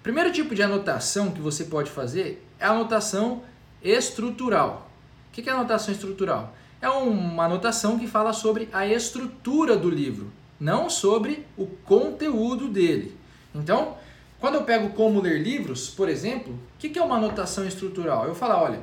Primeiro 0.01 0.31
tipo 0.31 0.55
de 0.55 0.63
anotação 0.63 1.31
que 1.31 1.41
você 1.41 1.65
pode 1.65 1.89
fazer 1.89 2.45
é 2.59 2.65
a 2.65 2.71
anotação 2.71 3.43
estrutural. 3.83 4.89
O 5.29 5.33
que 5.33 5.49
é 5.49 5.53
anotação 5.53 5.93
estrutural? 5.93 6.55
É 6.81 6.87
uma 6.87 7.45
anotação 7.45 7.99
que 7.99 8.07
fala 8.07 8.31
sobre 8.31 8.69
a 8.71 8.87
estrutura 8.87 9.75
do 9.75 9.89
livro, 9.89 10.31
não 10.59 10.89
sobre 10.89 11.45
o 11.57 11.65
conteúdo 11.65 12.69
dele. 12.69 13.17
Então, 13.53 13.97
quando 14.39 14.55
eu 14.55 14.63
pego 14.63 14.89
como 14.89 15.19
ler 15.19 15.41
livros, 15.41 15.89
por 15.89 16.07
exemplo, 16.09 16.53
o 16.53 16.77
que 16.77 16.97
é 16.97 17.01
uma 17.01 17.17
anotação 17.17 17.67
estrutural? 17.67 18.25
Eu 18.25 18.35
falo, 18.35 18.61
olha, 18.61 18.79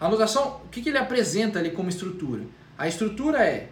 a 0.00 0.06
anotação, 0.06 0.60
o 0.64 0.68
que 0.68 0.88
ele 0.88 0.98
apresenta 0.98 1.58
ali 1.58 1.70
como 1.70 1.88
estrutura? 1.88 2.42
A 2.78 2.86
estrutura 2.86 3.38
é, 3.38 3.70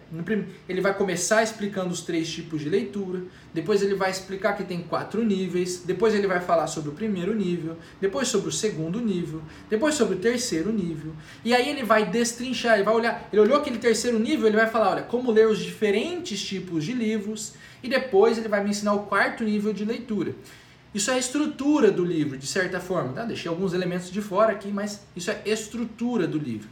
ele 0.67 0.81
vai 0.81 0.91
começar 0.91 1.43
explicando 1.43 1.91
os 1.91 2.01
três 2.01 2.27
tipos 2.27 2.61
de 2.61 2.69
leitura, 2.69 3.21
depois 3.53 3.83
ele 3.83 3.93
vai 3.93 4.09
explicar 4.09 4.53
que 4.53 4.63
tem 4.63 4.81
quatro 4.81 5.23
níveis, 5.23 5.83
depois 5.85 6.15
ele 6.15 6.25
vai 6.25 6.39
falar 6.39 6.65
sobre 6.65 6.89
o 6.89 6.93
primeiro 6.93 7.35
nível, 7.35 7.77
depois 8.01 8.27
sobre 8.27 8.49
o 8.49 8.51
segundo 8.51 8.99
nível, 8.99 9.43
depois 9.69 9.93
sobre 9.93 10.15
o 10.15 10.17
terceiro 10.17 10.71
nível, 10.71 11.13
e 11.43 11.53
aí 11.53 11.69
ele 11.69 11.83
vai 11.83 12.07
destrinchar, 12.07 12.75
ele 12.75 12.83
vai 12.83 12.95
olhar, 12.95 13.29
ele 13.31 13.43
olhou 13.43 13.57
aquele 13.57 13.77
terceiro 13.77 14.17
nível, 14.17 14.47
ele 14.47 14.57
vai 14.57 14.67
falar, 14.67 14.93
olha, 14.93 15.03
como 15.03 15.31
ler 15.31 15.47
os 15.47 15.59
diferentes 15.59 16.41
tipos 16.41 16.83
de 16.83 16.93
livros, 16.93 17.53
e 17.83 17.87
depois 17.87 18.39
ele 18.39 18.47
vai 18.47 18.63
me 18.63 18.71
ensinar 18.71 18.93
o 18.93 19.03
quarto 19.03 19.43
nível 19.43 19.71
de 19.71 19.85
leitura. 19.85 20.33
Isso 20.95 21.11
é 21.11 21.15
a 21.15 21.17
estrutura 21.17 21.91
do 21.91 22.05
livro, 22.05 22.37
de 22.37 22.47
certa 22.47 22.79
forma. 22.79 23.11
Tá? 23.11 23.25
Deixei 23.25 23.49
alguns 23.49 23.73
elementos 23.73 24.09
de 24.09 24.21
fora 24.21 24.53
aqui, 24.53 24.69
mas 24.69 25.01
isso 25.13 25.29
é 25.29 25.41
estrutura 25.45 26.25
do 26.25 26.37
livro. 26.37 26.69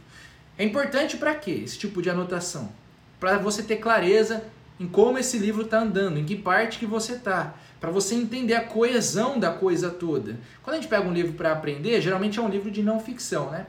É 0.56 0.64
importante 0.64 1.18
para 1.18 1.34
quê 1.34 1.60
esse 1.62 1.76
tipo 1.76 2.00
de 2.00 2.08
anotação? 2.08 2.72
Para 3.20 3.36
você 3.36 3.62
ter 3.62 3.76
clareza 3.76 4.42
em 4.80 4.88
como 4.88 5.18
esse 5.18 5.36
livro 5.36 5.62
está 5.62 5.80
andando, 5.80 6.18
em 6.18 6.24
que 6.24 6.34
parte 6.34 6.78
que 6.78 6.86
você 6.86 7.12
está, 7.12 7.54
para 7.78 7.90
você 7.90 8.14
entender 8.14 8.54
a 8.54 8.64
coesão 8.64 9.38
da 9.38 9.52
coisa 9.52 9.90
toda. 9.90 10.40
Quando 10.62 10.76
a 10.76 10.80
gente 10.80 10.88
pega 10.88 11.06
um 11.06 11.12
livro 11.12 11.34
para 11.34 11.52
aprender, 11.52 12.00
geralmente 12.00 12.38
é 12.38 12.42
um 12.42 12.48
livro 12.48 12.70
de 12.70 12.82
não 12.82 12.98
ficção, 12.98 13.50
né? 13.50 13.66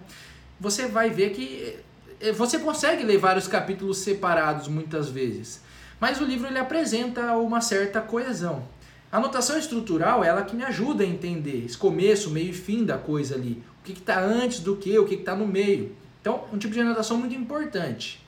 Você 0.57 0.87
vai 0.87 1.09
ver 1.09 1.31
que 1.31 1.75
eh, 2.21 2.31
você 2.31 2.59
consegue 2.59 3.03
ler 3.03 3.17
vários 3.17 3.45
capítulos 3.45 3.97
separados 3.97 4.69
muitas 4.69 5.09
vezes, 5.09 5.59
Mas 5.99 6.21
o 6.21 6.25
livro 6.25 6.47
ele 6.47 6.59
apresenta 6.59 7.33
uma 7.37 7.59
certa 7.59 7.99
coesão. 7.99 8.63
A 9.15 9.17
anotação 9.17 9.57
estrutural 9.57 10.25
é 10.25 10.27
ela 10.27 10.43
que 10.43 10.53
me 10.53 10.65
ajuda 10.65 11.01
a 11.01 11.07
entender 11.07 11.63
esse 11.63 11.77
começo, 11.77 12.31
meio 12.31 12.49
e 12.49 12.53
fim 12.53 12.83
da 12.83 12.97
coisa 12.97 13.35
ali. 13.35 13.63
O 13.79 13.83
que 13.85 13.93
está 13.93 14.19
antes 14.19 14.59
do 14.59 14.75
que, 14.75 14.99
o 14.99 15.05
que 15.05 15.15
está 15.15 15.33
no 15.33 15.47
meio. 15.47 15.95
Então, 16.19 16.43
um 16.51 16.57
tipo 16.57 16.73
de 16.73 16.81
anotação 16.81 17.15
muito 17.15 17.33
importante. 17.33 18.21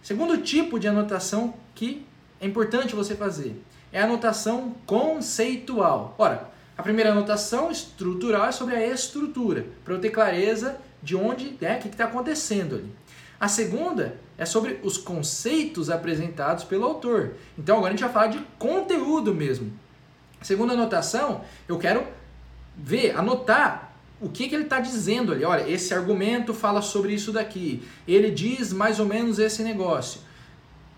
Segundo 0.00 0.38
tipo 0.38 0.78
de 0.78 0.86
anotação 0.86 1.54
que 1.74 2.06
é 2.40 2.46
importante 2.46 2.94
você 2.94 3.16
fazer 3.16 3.60
é 3.90 4.00
a 4.00 4.04
anotação 4.04 4.76
conceitual. 4.86 6.14
Ora, 6.16 6.48
a 6.78 6.82
primeira 6.84 7.10
anotação 7.10 7.72
estrutural 7.72 8.46
é 8.46 8.52
sobre 8.52 8.76
a 8.76 8.86
estrutura, 8.86 9.66
para 9.84 9.94
eu 9.94 10.00
ter 10.00 10.10
clareza 10.10 10.76
de 11.02 11.16
onde, 11.16 11.58
né, 11.60 11.78
o 11.78 11.80
que 11.80 11.88
está 11.88 12.04
acontecendo 12.04 12.76
ali. 12.76 12.92
A 13.40 13.48
segunda 13.48 14.16
é 14.38 14.44
sobre 14.44 14.78
os 14.84 14.96
conceitos 14.96 15.90
apresentados 15.90 16.62
pelo 16.62 16.84
autor. 16.84 17.32
Então 17.58 17.78
agora 17.78 17.92
a 17.92 17.96
gente 17.96 18.04
vai 18.04 18.12
falar 18.12 18.26
de 18.28 18.38
conteúdo 18.60 19.34
mesmo. 19.34 19.82
Segunda 20.44 20.74
anotação, 20.74 21.40
eu 21.66 21.78
quero 21.78 22.06
ver, 22.76 23.16
anotar 23.16 23.94
o 24.20 24.28
que, 24.28 24.46
que 24.46 24.54
ele 24.54 24.64
está 24.64 24.78
dizendo 24.78 25.32
ali. 25.32 25.42
Olha, 25.42 25.66
esse 25.66 25.94
argumento 25.94 26.52
fala 26.52 26.82
sobre 26.82 27.14
isso 27.14 27.32
daqui. 27.32 27.82
Ele 28.06 28.30
diz 28.30 28.70
mais 28.70 29.00
ou 29.00 29.06
menos 29.06 29.38
esse 29.38 29.62
negócio. 29.62 30.20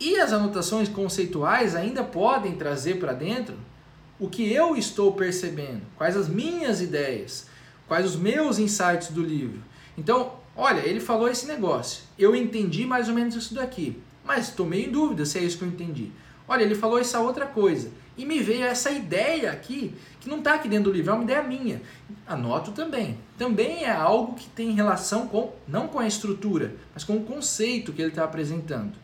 E 0.00 0.18
as 0.18 0.32
anotações 0.32 0.88
conceituais 0.88 1.76
ainda 1.76 2.02
podem 2.02 2.56
trazer 2.56 2.96
para 2.98 3.12
dentro 3.12 3.54
o 4.18 4.28
que 4.28 4.52
eu 4.52 4.74
estou 4.74 5.12
percebendo, 5.12 5.82
quais 5.96 6.16
as 6.16 6.28
minhas 6.28 6.82
ideias, 6.82 7.46
quais 7.86 8.04
os 8.04 8.16
meus 8.16 8.58
insights 8.58 9.10
do 9.10 9.22
livro. 9.22 9.62
Então, 9.96 10.32
olha, 10.56 10.80
ele 10.80 10.98
falou 10.98 11.28
esse 11.28 11.46
negócio, 11.46 12.02
eu 12.18 12.34
entendi 12.34 12.84
mais 12.84 13.08
ou 13.08 13.14
menos 13.14 13.36
isso 13.36 13.54
daqui, 13.54 13.96
mas 14.24 14.48
estou 14.48 14.66
meio 14.66 14.88
em 14.88 14.90
dúvida 14.90 15.24
se 15.24 15.38
é 15.38 15.42
isso 15.42 15.56
que 15.56 15.62
eu 15.62 15.68
entendi. 15.68 16.10
Olha, 16.48 16.64
ele 16.64 16.74
falou 16.74 16.98
essa 16.98 17.20
outra 17.20 17.46
coisa 17.46 17.90
e 18.16 18.24
me 18.24 18.40
veio 18.40 18.64
essa 18.64 18.90
ideia 18.90 19.50
aqui 19.50 19.94
que 20.20 20.28
não 20.28 20.38
está 20.38 20.54
aqui 20.54 20.68
dentro 20.68 20.90
do 20.90 20.96
livro, 20.96 21.10
é 21.10 21.14
uma 21.14 21.24
ideia 21.24 21.42
minha. 21.42 21.80
Anoto 22.26 22.72
também. 22.72 23.18
Também 23.38 23.84
é 23.84 23.92
algo 23.92 24.34
que 24.34 24.48
tem 24.48 24.72
relação 24.72 25.28
com, 25.28 25.52
não 25.68 25.86
com 25.86 25.98
a 25.98 26.06
estrutura, 26.06 26.74
mas 26.92 27.04
com 27.04 27.16
o 27.16 27.24
conceito 27.24 27.92
que 27.92 28.02
ele 28.02 28.10
está 28.10 28.24
apresentando. 28.24 28.94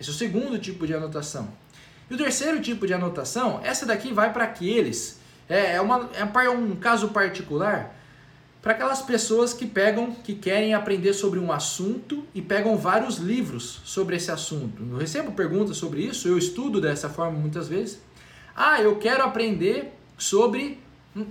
Esse 0.00 0.10
é 0.10 0.12
o 0.12 0.16
segundo 0.16 0.58
tipo 0.58 0.86
de 0.86 0.94
anotação. 0.94 1.48
E 2.10 2.14
o 2.14 2.16
terceiro 2.16 2.60
tipo 2.60 2.86
de 2.86 2.94
anotação, 2.94 3.60
essa 3.62 3.84
daqui 3.84 4.12
vai 4.12 4.32
para 4.32 4.44
aqueles, 4.44 5.20
é, 5.48 5.74
é, 5.74 5.80
uma, 5.80 6.08
é 6.14 6.48
um 6.48 6.76
caso 6.76 7.08
particular 7.08 7.94
para 8.64 8.72
aquelas 8.72 9.02
pessoas 9.02 9.52
que 9.52 9.66
pegam, 9.66 10.10
que 10.10 10.34
querem 10.34 10.72
aprender 10.72 11.12
sobre 11.12 11.38
um 11.38 11.52
assunto 11.52 12.24
e 12.34 12.40
pegam 12.40 12.78
vários 12.78 13.18
livros 13.18 13.82
sobre 13.84 14.16
esse 14.16 14.30
assunto. 14.30 14.82
Eu 14.90 14.96
recebo 14.96 15.32
perguntas 15.32 15.76
sobre 15.76 16.00
isso, 16.00 16.26
eu 16.26 16.38
estudo 16.38 16.80
dessa 16.80 17.10
forma 17.10 17.38
muitas 17.38 17.68
vezes. 17.68 18.00
Ah, 18.56 18.80
eu 18.80 18.96
quero 18.96 19.24
aprender 19.24 19.92
sobre, 20.16 20.80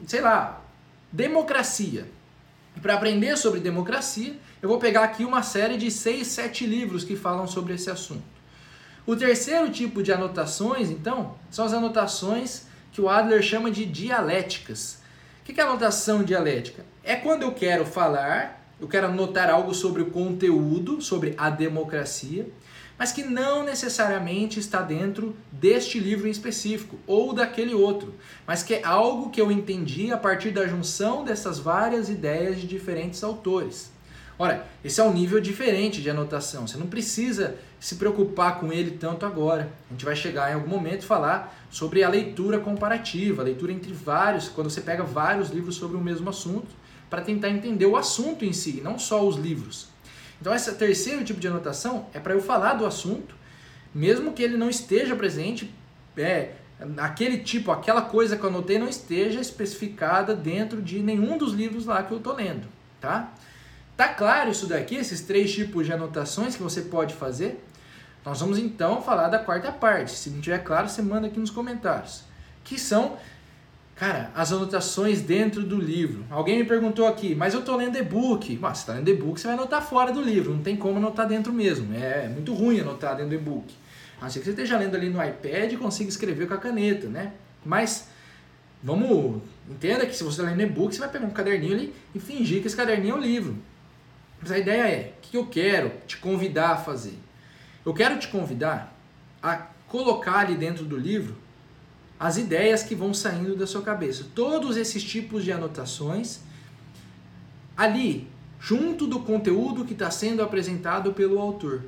sei 0.06 0.20
lá, 0.20 0.62
democracia. 1.12 2.06
Para 2.82 2.96
aprender 2.96 3.38
sobre 3.38 3.60
democracia, 3.60 4.36
eu 4.62 4.68
vou 4.68 4.78
pegar 4.78 5.04
aqui 5.04 5.24
uma 5.24 5.42
série 5.42 5.78
de 5.78 5.90
seis, 5.90 6.28
sete 6.28 6.66
livros 6.66 7.04
que 7.04 7.16
falam 7.16 7.48
sobre 7.48 7.76
esse 7.76 7.90
assunto. 7.90 8.24
O 9.06 9.16
terceiro 9.16 9.70
tipo 9.70 10.04
de 10.04 10.12
anotações, 10.12 10.90
então, 10.90 11.36
são 11.52 11.66
as 11.66 11.74
anotações 11.74 12.64
que 12.92 13.00
o 13.00 13.10
Adler 13.10 13.42
chama 13.42 13.72
de 13.72 13.86
dialéticas. 13.86 15.02
O 15.42 15.46
que 15.46 15.60
é 15.60 15.64
anotação 15.64 16.24
dialética? 16.24 16.86
É 17.04 17.16
quando 17.16 17.44
eu 17.44 17.52
quero 17.52 17.86
falar, 17.86 18.66
eu 18.80 18.88
quero 18.88 19.08
anotar 19.08 19.50
algo 19.50 19.74
sobre 19.74 20.02
o 20.02 20.12
conteúdo, 20.12 21.02
sobre 21.02 21.34
a 21.38 21.50
democracia, 21.50 22.48
mas 22.98 23.12
que 23.12 23.24
não 23.24 23.64
necessariamente 23.64 24.60
está 24.60 24.82
dentro 24.82 25.36
deste 25.52 26.00
livro 26.00 26.28
em 26.28 26.32
específico 26.32 26.98
ou 27.08 27.34
daquele 27.34 27.74
outro, 27.74 28.14
mas 28.46 28.64
que 28.64 28.76
é 28.76 28.84
algo 28.84 29.30
que 29.30 29.42
eu 29.42 29.52
entendi 29.52 30.12
a 30.12 30.18
partir 30.18 30.52
da 30.52 30.68
junção 30.68 31.24
dessas 31.24 31.60
várias 31.60 32.10
ideias 32.10 32.60
de 32.60 32.68
diferentes 32.68 33.24
autores. 33.24 33.92
Ora, 34.38 34.66
esse 34.84 35.00
é 35.00 35.04
um 35.04 35.14
nível 35.14 35.40
diferente 35.40 36.02
de 36.02 36.10
anotação, 36.10 36.68
você 36.68 36.78
não 36.78 36.88
precisa 36.88 37.56
se 37.80 37.96
preocupar 37.96 38.60
com 38.60 38.74
ele 38.74 38.92
tanto 38.92 39.26
agora. 39.26 39.70
A 39.90 39.94
gente 39.94 40.06
vai 40.06 40.16
chegar 40.16 40.52
em 40.52 40.56
algum 40.56 40.70
momento 40.70 41.06
falar 41.06 41.56
sobre 41.70 42.04
a 42.04 42.10
leitura 42.10 42.60
comparativa, 42.60 43.42
a 43.42 43.46
leitura 43.46 43.72
entre 43.72 43.94
vários, 43.94 44.50
quando 44.50 44.70
você 44.70 44.82
pega 44.82 45.04
vários 45.04 45.50
livros 45.50 45.76
sobre 45.76 45.98
o 45.98 46.02
mesmo 46.02 46.30
assunto, 46.30 46.68
para 47.10 47.22
tentar 47.22 47.50
entender 47.50 47.86
o 47.86 47.96
assunto 47.96 48.44
em 48.44 48.54
si, 48.54 48.82
não 48.84 48.98
só 48.98 49.28
os 49.28 49.36
livros. 49.36 49.93
Então, 50.44 50.54
esse 50.54 50.70
terceiro 50.74 51.24
tipo 51.24 51.40
de 51.40 51.48
anotação 51.48 52.08
é 52.14 52.20
para 52.20 52.34
eu 52.34 52.42
falar 52.42 52.74
do 52.74 52.86
assunto, 52.86 53.34
mesmo 53.96 54.34
que 54.34 54.44
ele 54.44 54.58
não 54.58 54.70
esteja 54.70 55.16
presente, 55.16 55.74
é, 56.18 56.52
aquele 56.98 57.38
tipo, 57.38 57.72
aquela 57.72 58.02
coisa 58.02 58.36
que 58.36 58.44
eu 58.44 58.50
anotei 58.50 58.78
não 58.78 58.90
esteja 58.90 59.40
especificada 59.40 60.36
dentro 60.36 60.82
de 60.82 61.00
nenhum 61.00 61.38
dos 61.38 61.54
livros 61.54 61.86
lá 61.86 62.04
que 62.04 62.12
eu 62.12 62.18
estou 62.18 62.36
lendo, 62.36 62.68
tá? 63.00 63.32
Tá 63.96 64.10
claro 64.10 64.52
isso 64.52 64.68
daqui, 64.68 64.96
esses 64.96 65.22
três 65.22 65.50
tipos 65.54 65.86
de 65.86 65.94
anotações 65.94 66.58
que 66.58 66.62
você 66.62 66.82
pode 66.82 67.14
fazer? 67.14 67.64
Nós 68.26 68.42
vamos 68.42 68.58
então 68.58 69.02
falar 69.02 69.30
da 69.30 69.40
quarta 69.40 69.72
parte. 69.72 70.12
Se 70.12 70.30
não 70.30 70.42
tiver 70.42 70.60
claro, 70.60 70.90
você 70.90 71.02
manda 71.02 71.28
aqui 71.28 71.40
nos 71.40 71.52
comentários. 71.52 72.26
Que 72.66 72.78
são, 72.78 73.16
cara, 74.04 74.32
as 74.36 74.52
anotações 74.52 75.22
dentro 75.22 75.64
do 75.64 75.80
livro. 75.80 76.26
Alguém 76.30 76.58
me 76.58 76.66
perguntou 76.66 77.08
aqui, 77.08 77.34
mas 77.34 77.54
eu 77.54 77.62
estou 77.62 77.78
lendo 77.78 77.98
e-book. 77.98 78.58
Mas 78.60 78.80
você 78.80 78.84
está 78.84 78.94
lendo 78.94 79.08
e-book, 79.08 79.40
você 79.40 79.48
vai 79.48 79.56
anotar 79.56 79.82
fora 79.82 80.12
do 80.12 80.22
livro. 80.22 80.54
Não 80.54 80.62
tem 80.62 80.76
como 80.76 80.98
anotar 80.98 81.26
dentro 81.26 81.54
mesmo. 81.54 81.94
É 81.96 82.28
muito 82.28 82.54
ruim 82.54 82.82
anotar 82.82 83.16
dentro 83.16 83.30
do 83.30 83.36
e-book. 83.36 83.74
A 84.20 84.24
não 84.24 84.30
ser 84.30 84.40
que 84.40 84.46
você 84.46 84.52
esteja 84.52 84.78
lendo 84.78 84.96
ali 84.96 85.10
no 85.10 85.24
iPad 85.24 85.72
e 85.72 85.78
consiga 85.78 86.10
escrever 86.10 86.48
com 86.48 86.54
a 86.54 86.58
caneta, 86.58 87.08
né? 87.08 87.32
Mas 87.66 88.10
vamos. 88.82 89.42
Entenda 89.70 90.06
que 90.06 90.14
se 90.14 90.24
você 90.24 90.42
está 90.42 90.52
lendo 90.52 90.62
e-book, 90.62 90.94
você 90.94 91.00
vai 91.00 91.10
pegar 91.10 91.26
um 91.26 91.32
caderninho 91.32 91.74
ali 91.74 91.94
e 92.14 92.20
fingir 92.20 92.60
que 92.60 92.68
esse 92.68 92.76
caderninho 92.76 93.16
é 93.16 93.18
o 93.18 93.22
livro. 93.22 93.56
Mas 94.42 94.52
a 94.52 94.58
ideia 94.58 94.82
é, 94.82 95.14
o 95.18 95.22
que 95.22 95.38
eu 95.38 95.46
quero 95.46 95.94
te 96.06 96.18
convidar 96.18 96.72
a 96.72 96.78
fazer? 96.78 97.18
Eu 97.86 97.94
quero 97.94 98.20
te 98.20 98.28
convidar 98.28 98.94
a 99.42 99.68
colocar 99.88 100.40
ali 100.40 100.56
dentro 100.56 100.84
do 100.84 100.98
livro 100.98 101.38
as 102.24 102.38
ideias 102.38 102.84
que 102.84 102.96
vão 102.96 103.14
saindo 103.14 103.54
da 103.54 103.68
sua 103.68 103.82
cabeça. 103.82 104.26
Todos 104.34 104.78
esses 104.78 105.04
tipos 105.04 105.44
de 105.44 105.52
anotações 105.52 106.40
ali, 107.76 108.30
junto 108.62 109.06
do 109.06 109.20
conteúdo 109.20 109.84
que 109.84 109.92
está 109.92 110.10
sendo 110.10 110.42
apresentado 110.42 111.12
pelo 111.12 111.38
autor. 111.38 111.82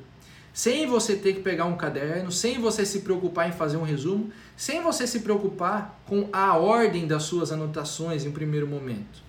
Sem 0.52 0.86
você 0.86 1.16
ter 1.16 1.32
que 1.32 1.40
pegar 1.40 1.64
um 1.64 1.74
caderno, 1.74 2.30
sem 2.30 2.60
você 2.60 2.84
se 2.84 3.00
preocupar 3.00 3.48
em 3.48 3.52
fazer 3.52 3.78
um 3.78 3.82
resumo, 3.82 4.30
sem 4.54 4.82
você 4.82 5.06
se 5.06 5.20
preocupar 5.20 5.98
com 6.04 6.28
a 6.30 6.54
ordem 6.54 7.06
das 7.06 7.22
suas 7.22 7.50
anotações 7.50 8.26
em 8.26 8.30
primeiro 8.30 8.66
momento. 8.66 9.22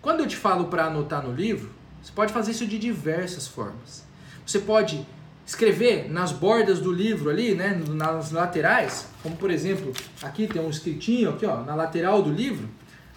Quando 0.00 0.20
eu 0.20 0.26
te 0.26 0.36
falo 0.36 0.68
para 0.68 0.86
anotar 0.86 1.22
no 1.22 1.34
livro, 1.34 1.70
você 2.02 2.10
pode 2.10 2.32
fazer 2.32 2.52
isso 2.52 2.66
de 2.66 2.78
diversas 2.78 3.46
formas. 3.46 4.02
Você 4.46 4.60
pode 4.60 5.06
escrever 5.44 6.10
nas 6.10 6.32
bordas 6.32 6.80
do 6.80 6.92
livro 6.92 7.30
ali, 7.30 7.54
né, 7.54 7.80
nas 7.88 8.30
laterais, 8.30 9.06
como 9.22 9.36
por 9.36 9.50
exemplo, 9.50 9.92
aqui 10.22 10.46
tem 10.46 10.62
um 10.62 10.70
escritinho 10.70 11.30
aqui, 11.30 11.44
ó, 11.44 11.62
na 11.62 11.74
lateral 11.74 12.22
do 12.22 12.32
livro, 12.32 12.68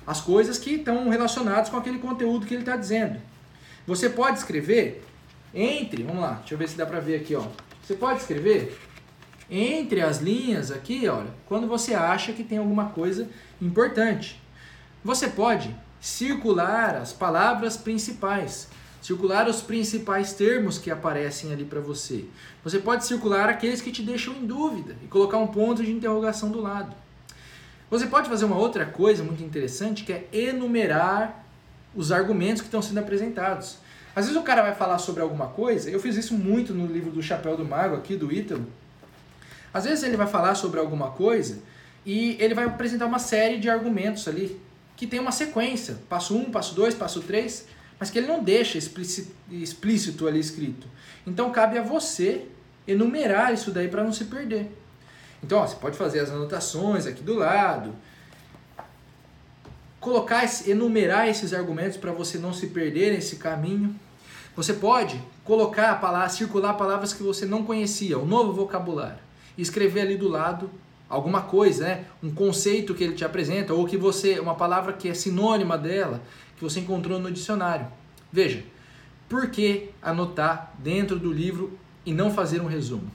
as 0.05 0.21
coisas 0.21 0.57
que 0.57 0.75
estão 0.75 1.09
relacionadas 1.09 1.69
com 1.69 1.77
aquele 1.77 1.99
conteúdo 1.99 2.45
que 2.45 2.53
ele 2.53 2.61
está 2.63 2.75
dizendo. 2.75 3.19
Você 3.87 4.09
pode 4.09 4.39
escrever 4.39 5.03
entre, 5.53 6.03
vamos 6.03 6.21
lá, 6.21 6.33
deixa 6.33 6.53
eu 6.53 6.57
ver 6.57 6.67
se 6.67 6.77
dá 6.77 6.85
para 6.85 6.99
ver 6.99 7.15
aqui, 7.15 7.35
ó. 7.35 7.45
Você 7.81 7.95
pode 7.95 8.19
escrever 8.19 8.77
entre 9.49 10.01
as 10.01 10.19
linhas 10.19 10.71
aqui, 10.71 11.07
olha, 11.07 11.29
quando 11.45 11.67
você 11.67 11.93
acha 11.93 12.33
que 12.33 12.43
tem 12.43 12.57
alguma 12.57 12.85
coisa 12.85 13.29
importante. 13.61 14.41
Você 15.03 15.27
pode 15.27 15.73
circular 16.01 16.95
as 16.95 17.13
palavras 17.13 17.77
principais 17.77 18.67
circular 19.05 19.47
os 19.47 19.61
principais 19.61 20.33
termos 20.33 20.79
que 20.79 20.89
aparecem 20.89 21.53
ali 21.53 21.63
para 21.63 21.79
você. 21.79 22.25
Você 22.63 22.79
pode 22.79 23.05
circular 23.05 23.47
aqueles 23.47 23.79
que 23.79 23.91
te 23.91 24.01
deixam 24.01 24.33
em 24.33 24.47
dúvida 24.47 24.95
e 25.03 25.05
colocar 25.05 25.37
um 25.37 25.45
ponto 25.45 25.83
de 25.83 25.91
interrogação 25.91 26.49
do 26.49 26.59
lado. 26.59 26.91
Você 27.87 28.07
pode 28.07 28.27
fazer 28.27 28.45
uma 28.45 28.57
outra 28.57 28.83
coisa 28.83 29.23
muito 29.23 29.43
interessante 29.43 30.03
que 30.03 30.11
é 30.11 30.27
enumerar 30.33 31.45
os 31.95 32.11
argumentos 32.11 32.63
que 32.63 32.67
estão 32.67 32.81
sendo 32.81 32.97
apresentados. 32.97 33.77
Às 34.15 34.25
vezes 34.25 34.41
o 34.41 34.43
cara 34.43 34.63
vai 34.63 34.73
falar 34.73 34.97
sobre 34.97 35.21
alguma 35.21 35.49
coisa, 35.49 35.87
eu 35.87 35.99
fiz 35.99 36.15
isso 36.15 36.33
muito 36.33 36.73
no 36.73 36.87
livro 36.87 37.11
do 37.11 37.21
Chapéu 37.21 37.55
do 37.55 37.63
Mago 37.63 37.95
aqui 37.95 38.15
do 38.15 38.33
Ítalo. 38.33 38.65
Às 39.71 39.83
vezes 39.83 40.03
ele 40.03 40.17
vai 40.17 40.25
falar 40.25 40.55
sobre 40.55 40.79
alguma 40.79 41.11
coisa 41.11 41.59
e 42.03 42.37
ele 42.39 42.55
vai 42.55 42.65
apresentar 42.65 43.05
uma 43.05 43.19
série 43.19 43.59
de 43.59 43.69
argumentos 43.69 44.27
ali 44.27 44.59
que 44.95 45.05
tem 45.05 45.19
uma 45.19 45.31
sequência, 45.31 45.99
passo 46.09 46.35
1, 46.35 46.39
um, 46.39 46.45
passo 46.45 46.73
2, 46.73 46.95
passo 46.95 47.21
3 47.21 47.75
mas 47.99 48.09
que 48.09 48.19
ele 48.19 48.27
não 48.27 48.43
deixa 48.43 48.77
explícito, 48.77 50.27
ali 50.27 50.39
escrito. 50.39 50.87
Então 51.25 51.51
cabe 51.51 51.77
a 51.77 51.81
você 51.81 52.45
enumerar 52.87 53.53
isso 53.53 53.71
daí 53.71 53.87
para 53.87 54.03
não 54.03 54.13
se 54.13 54.25
perder. 54.25 54.71
Então 55.43 55.59
ó, 55.59 55.67
você 55.67 55.75
pode 55.75 55.97
fazer 55.97 56.19
as 56.19 56.29
anotações 56.29 57.05
aqui 57.05 57.23
do 57.23 57.35
lado, 57.35 57.93
colocar, 59.99 60.43
enumerar 60.67 61.27
esses 61.27 61.53
argumentos 61.53 61.97
para 61.97 62.11
você 62.11 62.37
não 62.37 62.53
se 62.53 62.67
perder 62.67 63.13
nesse 63.13 63.37
caminho. 63.37 63.95
Você 64.55 64.73
pode 64.73 65.21
colocar 65.43 65.91
a 65.91 65.95
palavra, 65.95 66.29
circular 66.29 66.73
palavras 66.75 67.13
que 67.13 67.23
você 67.23 67.45
não 67.45 67.63
conhecia, 67.63 68.17
o 68.17 68.23
um 68.23 68.25
novo 68.25 68.53
vocabulário. 68.53 69.19
e 69.57 69.61
escrever 69.61 70.01
ali 70.01 70.17
do 70.17 70.27
lado 70.27 70.69
alguma 71.09 71.41
coisa, 71.41 71.85
né? 71.85 72.05
um 72.21 72.31
conceito 72.31 72.93
que 72.93 73.03
ele 73.03 73.13
te 73.13 73.23
apresenta 73.23 73.73
ou 73.73 73.85
que 73.85 73.97
você, 73.97 74.39
uma 74.39 74.55
palavra 74.55 74.93
que 74.93 75.07
é 75.07 75.13
sinônima 75.13 75.77
dela, 75.77 76.21
que 76.57 76.63
você 76.63 76.79
encontrou 76.79 77.19
no 77.19 77.31
dicionário. 77.31 77.87
Veja, 78.31 78.63
por 79.27 79.49
que 79.49 79.89
anotar 80.01 80.73
dentro 80.79 81.17
do 81.17 81.31
livro 81.31 81.77
e 82.05 82.13
não 82.13 82.31
fazer 82.31 82.61
um 82.61 82.67
resumo? 82.67 83.11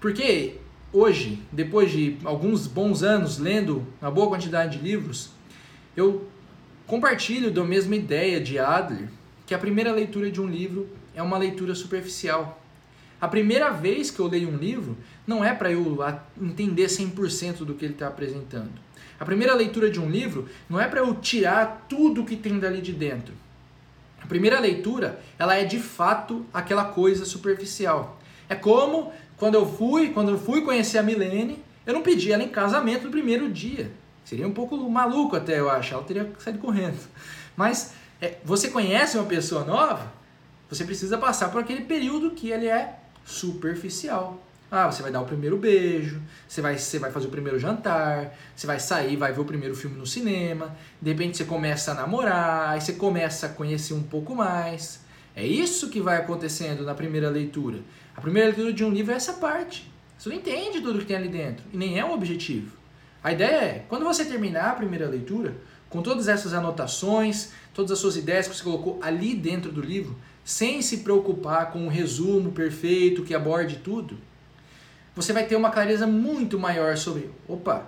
Porque 0.00 0.56
hoje, 0.92 1.42
depois 1.50 1.90
de 1.90 2.16
alguns 2.24 2.66
bons 2.66 3.02
anos 3.02 3.38
lendo 3.38 3.86
uma 4.00 4.10
boa 4.10 4.28
quantidade 4.28 4.78
de 4.78 4.84
livros, 4.84 5.30
eu 5.96 6.28
compartilho 6.86 7.50
da 7.50 7.64
mesma 7.64 7.96
ideia 7.96 8.40
de 8.40 8.58
Adler, 8.58 9.08
que 9.46 9.54
a 9.54 9.58
primeira 9.58 9.92
leitura 9.92 10.30
de 10.30 10.40
um 10.40 10.46
livro 10.46 10.88
é 11.14 11.22
uma 11.22 11.38
leitura 11.38 11.74
superficial. 11.74 12.60
A 13.20 13.28
primeira 13.28 13.70
vez 13.70 14.10
que 14.10 14.20
eu 14.20 14.26
leio 14.26 14.50
um 14.50 14.56
livro 14.56 14.96
não 15.26 15.44
é 15.44 15.54
para 15.54 15.72
eu 15.72 15.98
entender 16.40 16.86
100% 16.86 17.64
do 17.64 17.74
que 17.74 17.84
ele 17.84 17.94
está 17.94 18.08
apresentando. 18.08 18.72
A 19.18 19.24
primeira 19.24 19.54
leitura 19.54 19.90
de 19.90 20.00
um 20.00 20.10
livro 20.10 20.48
não 20.68 20.80
é 20.80 20.88
para 20.88 21.00
eu 21.00 21.14
tirar 21.14 21.86
tudo 21.88 22.24
que 22.24 22.36
tem 22.36 22.58
dali 22.58 22.80
de 22.80 22.92
dentro. 22.92 23.32
A 24.20 24.26
primeira 24.26 24.58
leitura, 24.58 25.20
ela 25.38 25.54
é 25.54 25.64
de 25.64 25.78
fato 25.78 26.44
aquela 26.52 26.86
coisa 26.86 27.24
superficial. 27.24 28.18
É 28.48 28.54
como 28.54 29.12
quando 29.36 29.54
eu 29.54 29.66
fui, 29.66 30.10
quando 30.10 30.30
eu 30.30 30.38
fui 30.38 30.62
conhecer 30.62 30.98
a 30.98 31.02
Milene, 31.02 31.62
eu 31.86 31.92
não 31.92 32.02
pedi 32.02 32.32
ela 32.32 32.42
em 32.42 32.48
casamento 32.48 33.04
no 33.04 33.10
primeiro 33.10 33.50
dia. 33.50 33.90
Seria 34.24 34.48
um 34.48 34.52
pouco 34.52 34.76
maluco 34.88 35.36
até, 35.36 35.60
eu 35.60 35.68
acho. 35.68 35.92
Ela 35.92 36.02
teria 36.02 36.32
saído 36.38 36.58
correndo. 36.58 36.98
Mas 37.54 37.92
é, 38.20 38.38
você 38.44 38.68
conhece 38.68 39.18
uma 39.18 39.26
pessoa 39.26 39.64
nova, 39.64 40.10
você 40.68 40.84
precisa 40.84 41.18
passar 41.18 41.50
por 41.50 41.60
aquele 41.60 41.82
período 41.82 42.30
que 42.30 42.48
ele 42.48 42.66
é 42.66 42.98
superficial. 43.24 44.42
Ah, 44.76 44.90
você 44.90 45.02
vai 45.02 45.12
dar 45.12 45.20
o 45.20 45.24
primeiro 45.24 45.56
beijo, 45.56 46.20
você 46.48 46.60
vai, 46.60 46.76
você 46.76 46.98
vai 46.98 47.08
fazer 47.12 47.28
o 47.28 47.30
primeiro 47.30 47.60
jantar, 47.60 48.36
você 48.56 48.66
vai 48.66 48.80
sair, 48.80 49.14
vai 49.16 49.32
ver 49.32 49.40
o 49.40 49.44
primeiro 49.44 49.72
filme 49.76 49.96
no 49.96 50.04
cinema, 50.04 50.76
de 51.00 51.10
repente 51.10 51.36
você 51.36 51.44
começa 51.44 51.92
a 51.92 51.94
namorar, 51.94 52.70
aí 52.70 52.80
você 52.80 52.94
começa 52.94 53.46
a 53.46 53.48
conhecer 53.50 53.94
um 53.94 54.02
pouco 54.02 54.34
mais. 54.34 54.98
É 55.36 55.46
isso 55.46 55.90
que 55.90 56.00
vai 56.00 56.16
acontecendo 56.16 56.82
na 56.82 56.92
primeira 56.92 57.30
leitura. 57.30 57.78
A 58.16 58.20
primeira 58.20 58.48
leitura 58.48 58.72
de 58.72 58.82
um 58.84 58.90
livro 58.90 59.12
é 59.12 59.16
essa 59.16 59.34
parte. 59.34 59.88
Você 60.18 60.28
não 60.28 60.34
entende 60.34 60.80
tudo 60.80 60.98
que 60.98 61.06
tem 61.06 61.14
ali 61.18 61.28
dentro, 61.28 61.64
e 61.72 61.76
nem 61.76 61.96
é 61.96 62.04
o 62.04 62.10
objetivo. 62.10 62.76
A 63.22 63.32
ideia 63.32 63.56
é, 63.56 63.84
quando 63.88 64.04
você 64.04 64.24
terminar 64.24 64.70
a 64.70 64.74
primeira 64.74 65.08
leitura, 65.08 65.54
com 65.88 66.02
todas 66.02 66.26
essas 66.26 66.52
anotações, 66.52 67.52
todas 67.72 67.92
as 67.92 68.00
suas 68.00 68.16
ideias 68.16 68.48
que 68.48 68.56
você 68.56 68.64
colocou 68.64 68.98
ali 69.00 69.36
dentro 69.36 69.70
do 69.70 69.80
livro, 69.80 70.16
sem 70.44 70.82
se 70.82 70.96
preocupar 70.96 71.70
com 71.70 71.78
um 71.78 71.88
resumo 71.88 72.50
perfeito 72.50 73.22
que 73.22 73.36
aborde 73.36 73.76
tudo, 73.76 74.18
você 75.14 75.32
vai 75.32 75.46
ter 75.46 75.56
uma 75.56 75.70
clareza 75.70 76.06
muito 76.06 76.58
maior 76.58 76.96
sobre, 76.96 77.30
opa, 77.48 77.86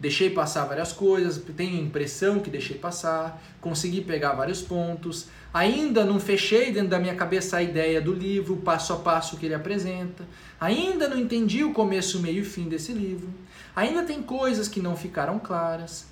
deixei 0.00 0.30
passar 0.30 0.64
várias 0.64 0.92
coisas, 0.92 1.42
tenho 1.56 1.80
impressão 1.80 2.40
que 2.40 2.50
deixei 2.50 2.76
passar, 2.76 3.42
consegui 3.60 4.00
pegar 4.00 4.32
vários 4.32 4.60
pontos, 4.62 5.26
ainda 5.52 6.04
não 6.04 6.18
fechei 6.18 6.72
dentro 6.72 6.88
da 6.88 6.98
minha 6.98 7.14
cabeça 7.14 7.58
a 7.58 7.62
ideia 7.62 8.00
do 8.00 8.12
livro, 8.12 8.56
passo 8.56 8.92
a 8.92 8.96
passo 8.96 9.36
que 9.36 9.46
ele 9.46 9.54
apresenta, 9.54 10.24
ainda 10.60 11.08
não 11.08 11.18
entendi 11.18 11.62
o 11.64 11.72
começo, 11.72 12.20
meio 12.20 12.42
e 12.42 12.44
fim 12.44 12.68
desse 12.68 12.92
livro, 12.92 13.28
ainda 13.74 14.02
tem 14.02 14.22
coisas 14.22 14.68
que 14.68 14.80
não 14.80 14.96
ficaram 14.96 15.38
claras. 15.38 16.06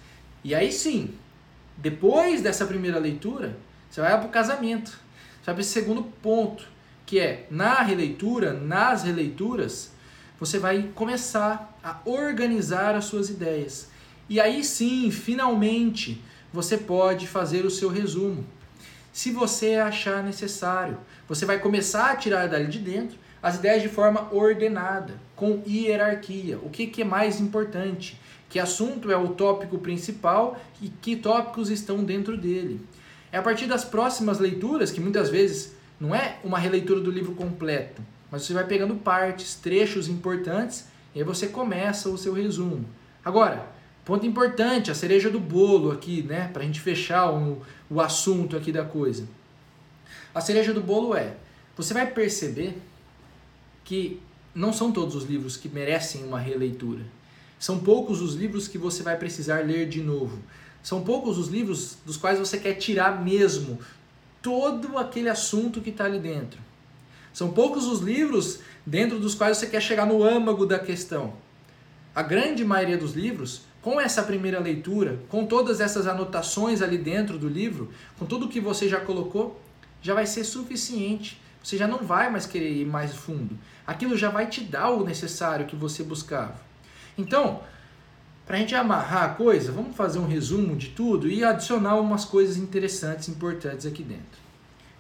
E 0.45 0.55
aí 0.55 0.73
sim, 0.73 1.15
depois 1.77 2.43
dessa 2.43 2.67
primeira 2.67 2.99
leitura, 2.99 3.57
você 3.91 4.01
vai 4.01 4.17
para 4.19 4.27
o 4.27 4.31
casamento. 4.31 4.99
Vai 5.45 5.55
para 5.55 5.61
esse 5.61 5.71
segundo 5.71 6.05
ponto, 6.23 6.67
que 7.05 7.19
é 7.19 7.47
na 7.51 7.83
releitura, 7.83 8.53
nas 8.53 9.03
releituras, 9.03 9.92
você 10.43 10.59
vai 10.59 10.91
começar 10.97 11.79
a 11.85 12.01
organizar 12.05 12.97
as 12.97 13.05
suas 13.05 13.31
ideias. 13.31 13.87
E 14.29 14.41
aí 14.41 14.65
sim, 14.65 15.09
finalmente, 15.09 16.21
você 16.53 16.77
pode 16.77 17.29
fazer 17.29 17.65
o 17.65 17.71
seu 17.71 17.89
resumo. 17.89 18.45
Se 19.13 19.31
você 19.31 19.77
achar 19.77 20.21
necessário, 20.21 20.99
você 21.29 21.47
vai 21.47 21.61
começar 21.61 22.11
a 22.11 22.17
tirar 22.17 22.49
dali 22.49 22.67
de 22.67 22.81
dentro 22.81 23.17
as 23.41 23.55
ideias 23.55 23.83
de 23.83 23.89
forma 23.89 24.35
ordenada, 24.35 25.15
com 25.37 25.63
hierarquia. 25.65 26.59
O 26.59 26.71
que, 26.71 26.89
que 26.89 27.03
é 27.03 27.05
mais 27.05 27.39
importante? 27.39 28.21
Que 28.49 28.59
assunto 28.59 29.13
é 29.13 29.17
o 29.17 29.29
tópico 29.29 29.79
principal 29.79 30.61
e 30.81 30.89
que 30.89 31.15
tópicos 31.15 31.71
estão 31.71 32.03
dentro 32.03 32.37
dele. 32.37 32.81
É 33.31 33.39
a 33.39 33.43
partir 33.43 33.67
das 33.67 33.85
próximas 33.85 34.41
leituras, 34.41 34.91
que 34.91 35.01
muitas 35.01 35.31
vezes 35.31 35.77
não 36.01 36.13
é 36.13 36.39
uma 36.43 36.59
releitura 36.59 36.99
do 36.99 37.13
livro 37.13 37.33
completo, 37.33 38.03
mas 38.33 38.43
você 38.43 38.55
vai 38.55 38.67
pegando 38.67 38.95
partes, 38.95 39.55
trechos 39.57 40.09
importantes, 40.09 40.87
e 41.15 41.19
aí 41.19 41.25
você 41.25 41.49
começa 41.49 42.09
o 42.09 42.17
seu 42.17 42.33
resumo. 42.33 42.87
Agora, 43.23 43.71
ponto 44.07 44.25
importante, 44.25 44.91
a 44.91 44.95
cereja 44.95 45.29
do 45.29 45.39
bolo 45.39 45.93
aqui, 45.93 46.23
né, 46.23 46.49
para 46.51 46.63
a 46.63 46.65
gente 46.65 46.81
fechar 46.81 47.31
o, 47.31 47.61
o 47.91 48.01
assunto 48.01 48.57
aqui 48.57 48.73
da 48.73 48.87
coisa. 48.87 49.29
A 50.35 50.41
cereja 50.41 50.73
do 50.73 50.81
bolo 50.81 51.15
é, 51.15 51.35
você 51.77 51.93
vai 51.93 52.07
perceber 52.07 52.79
que 53.85 54.19
não 54.55 54.73
são 54.73 54.91
todos 54.91 55.15
os 55.15 55.25
livros 55.25 55.59
que 55.59 55.69
merecem 55.69 56.25
uma 56.25 56.41
releitura. 56.41 57.03
São 57.59 57.81
poucos 57.81 58.23
os 58.23 58.35
livros 58.35 58.67
que 58.67 58.79
você 58.79 59.03
vai 59.03 59.19
precisar 59.19 59.61
ler 59.61 59.87
de 59.87 60.03
novo. 60.03 60.39
São 60.83 61.05
poucos 61.05 61.37
os 61.37 61.49
livros 61.49 61.99
dos 62.05 62.17
quais 62.17 62.39
você 62.39 62.59
quer 62.59 62.75
tirar 62.75 63.23
mesmo 63.23 63.79
todo 64.41 64.97
aquele 64.97 65.29
assunto 65.29 65.83
que 65.83 65.91
está 65.91 66.07
ali 66.07 66.19
dentro. 66.19 66.72
São 67.33 67.51
poucos 67.51 67.87
os 67.87 68.01
livros 68.01 68.61
dentro 68.85 69.19
dos 69.19 69.35
quais 69.35 69.59
você 69.59 69.67
quer 69.67 69.81
chegar 69.81 70.07
no 70.07 70.23
âmago 70.23 70.67
da 70.67 70.79
questão. 70.79 71.35
A 72.15 72.23
grande 72.23 72.65
maioria 72.65 72.99
dos 72.99 73.15
livros, 73.15 73.63
com 73.81 74.01
essa 74.01 74.23
primeira 74.23 74.61
leitura, 74.61 75.19
com 75.29 75.47
todas 75.47 75.81
essas 75.81 76.07
anotações 76.07 76.83
ali 76.83 76.99
dentro 76.99 77.39
do 77.39 77.49
livro, 77.49 77.91
com 78.19 78.27
tudo 78.27 78.49
que 78.49 78.61
você 78.61 78.89
já 78.89 79.01
colocou, 79.01 79.61
já 80.03 80.15
vai 80.15 80.27
ser 80.27 80.45
suficiente. 80.45 81.41
Você 81.63 81.77
já 81.77 81.87
não 81.87 81.99
vai 81.99 82.31
mais 82.31 82.45
querer 82.45 82.71
ir 82.71 82.85
mais 82.85 83.15
fundo. 83.15 83.57
Aquilo 83.87 84.17
já 84.17 84.29
vai 84.29 84.47
te 84.47 84.61
dar 84.61 84.91
o 84.91 85.05
necessário 85.05 85.67
que 85.67 85.77
você 85.77 86.03
buscava. 86.03 86.61
Então, 87.17 87.61
para 88.45 88.57
a 88.57 88.59
gente 88.59 88.75
amarrar 88.75 89.25
a 89.25 89.35
coisa, 89.35 89.71
vamos 89.71 89.97
fazer 89.97 90.19
um 90.19 90.27
resumo 90.27 90.75
de 90.77 90.89
tudo 90.89 91.29
e 91.29 91.45
adicionar 91.45 91.97
umas 91.97 92.25
coisas 92.25 92.57
interessantes, 92.57 93.29
importantes 93.29 93.87
aqui 93.87 94.03
dentro. 94.03 94.42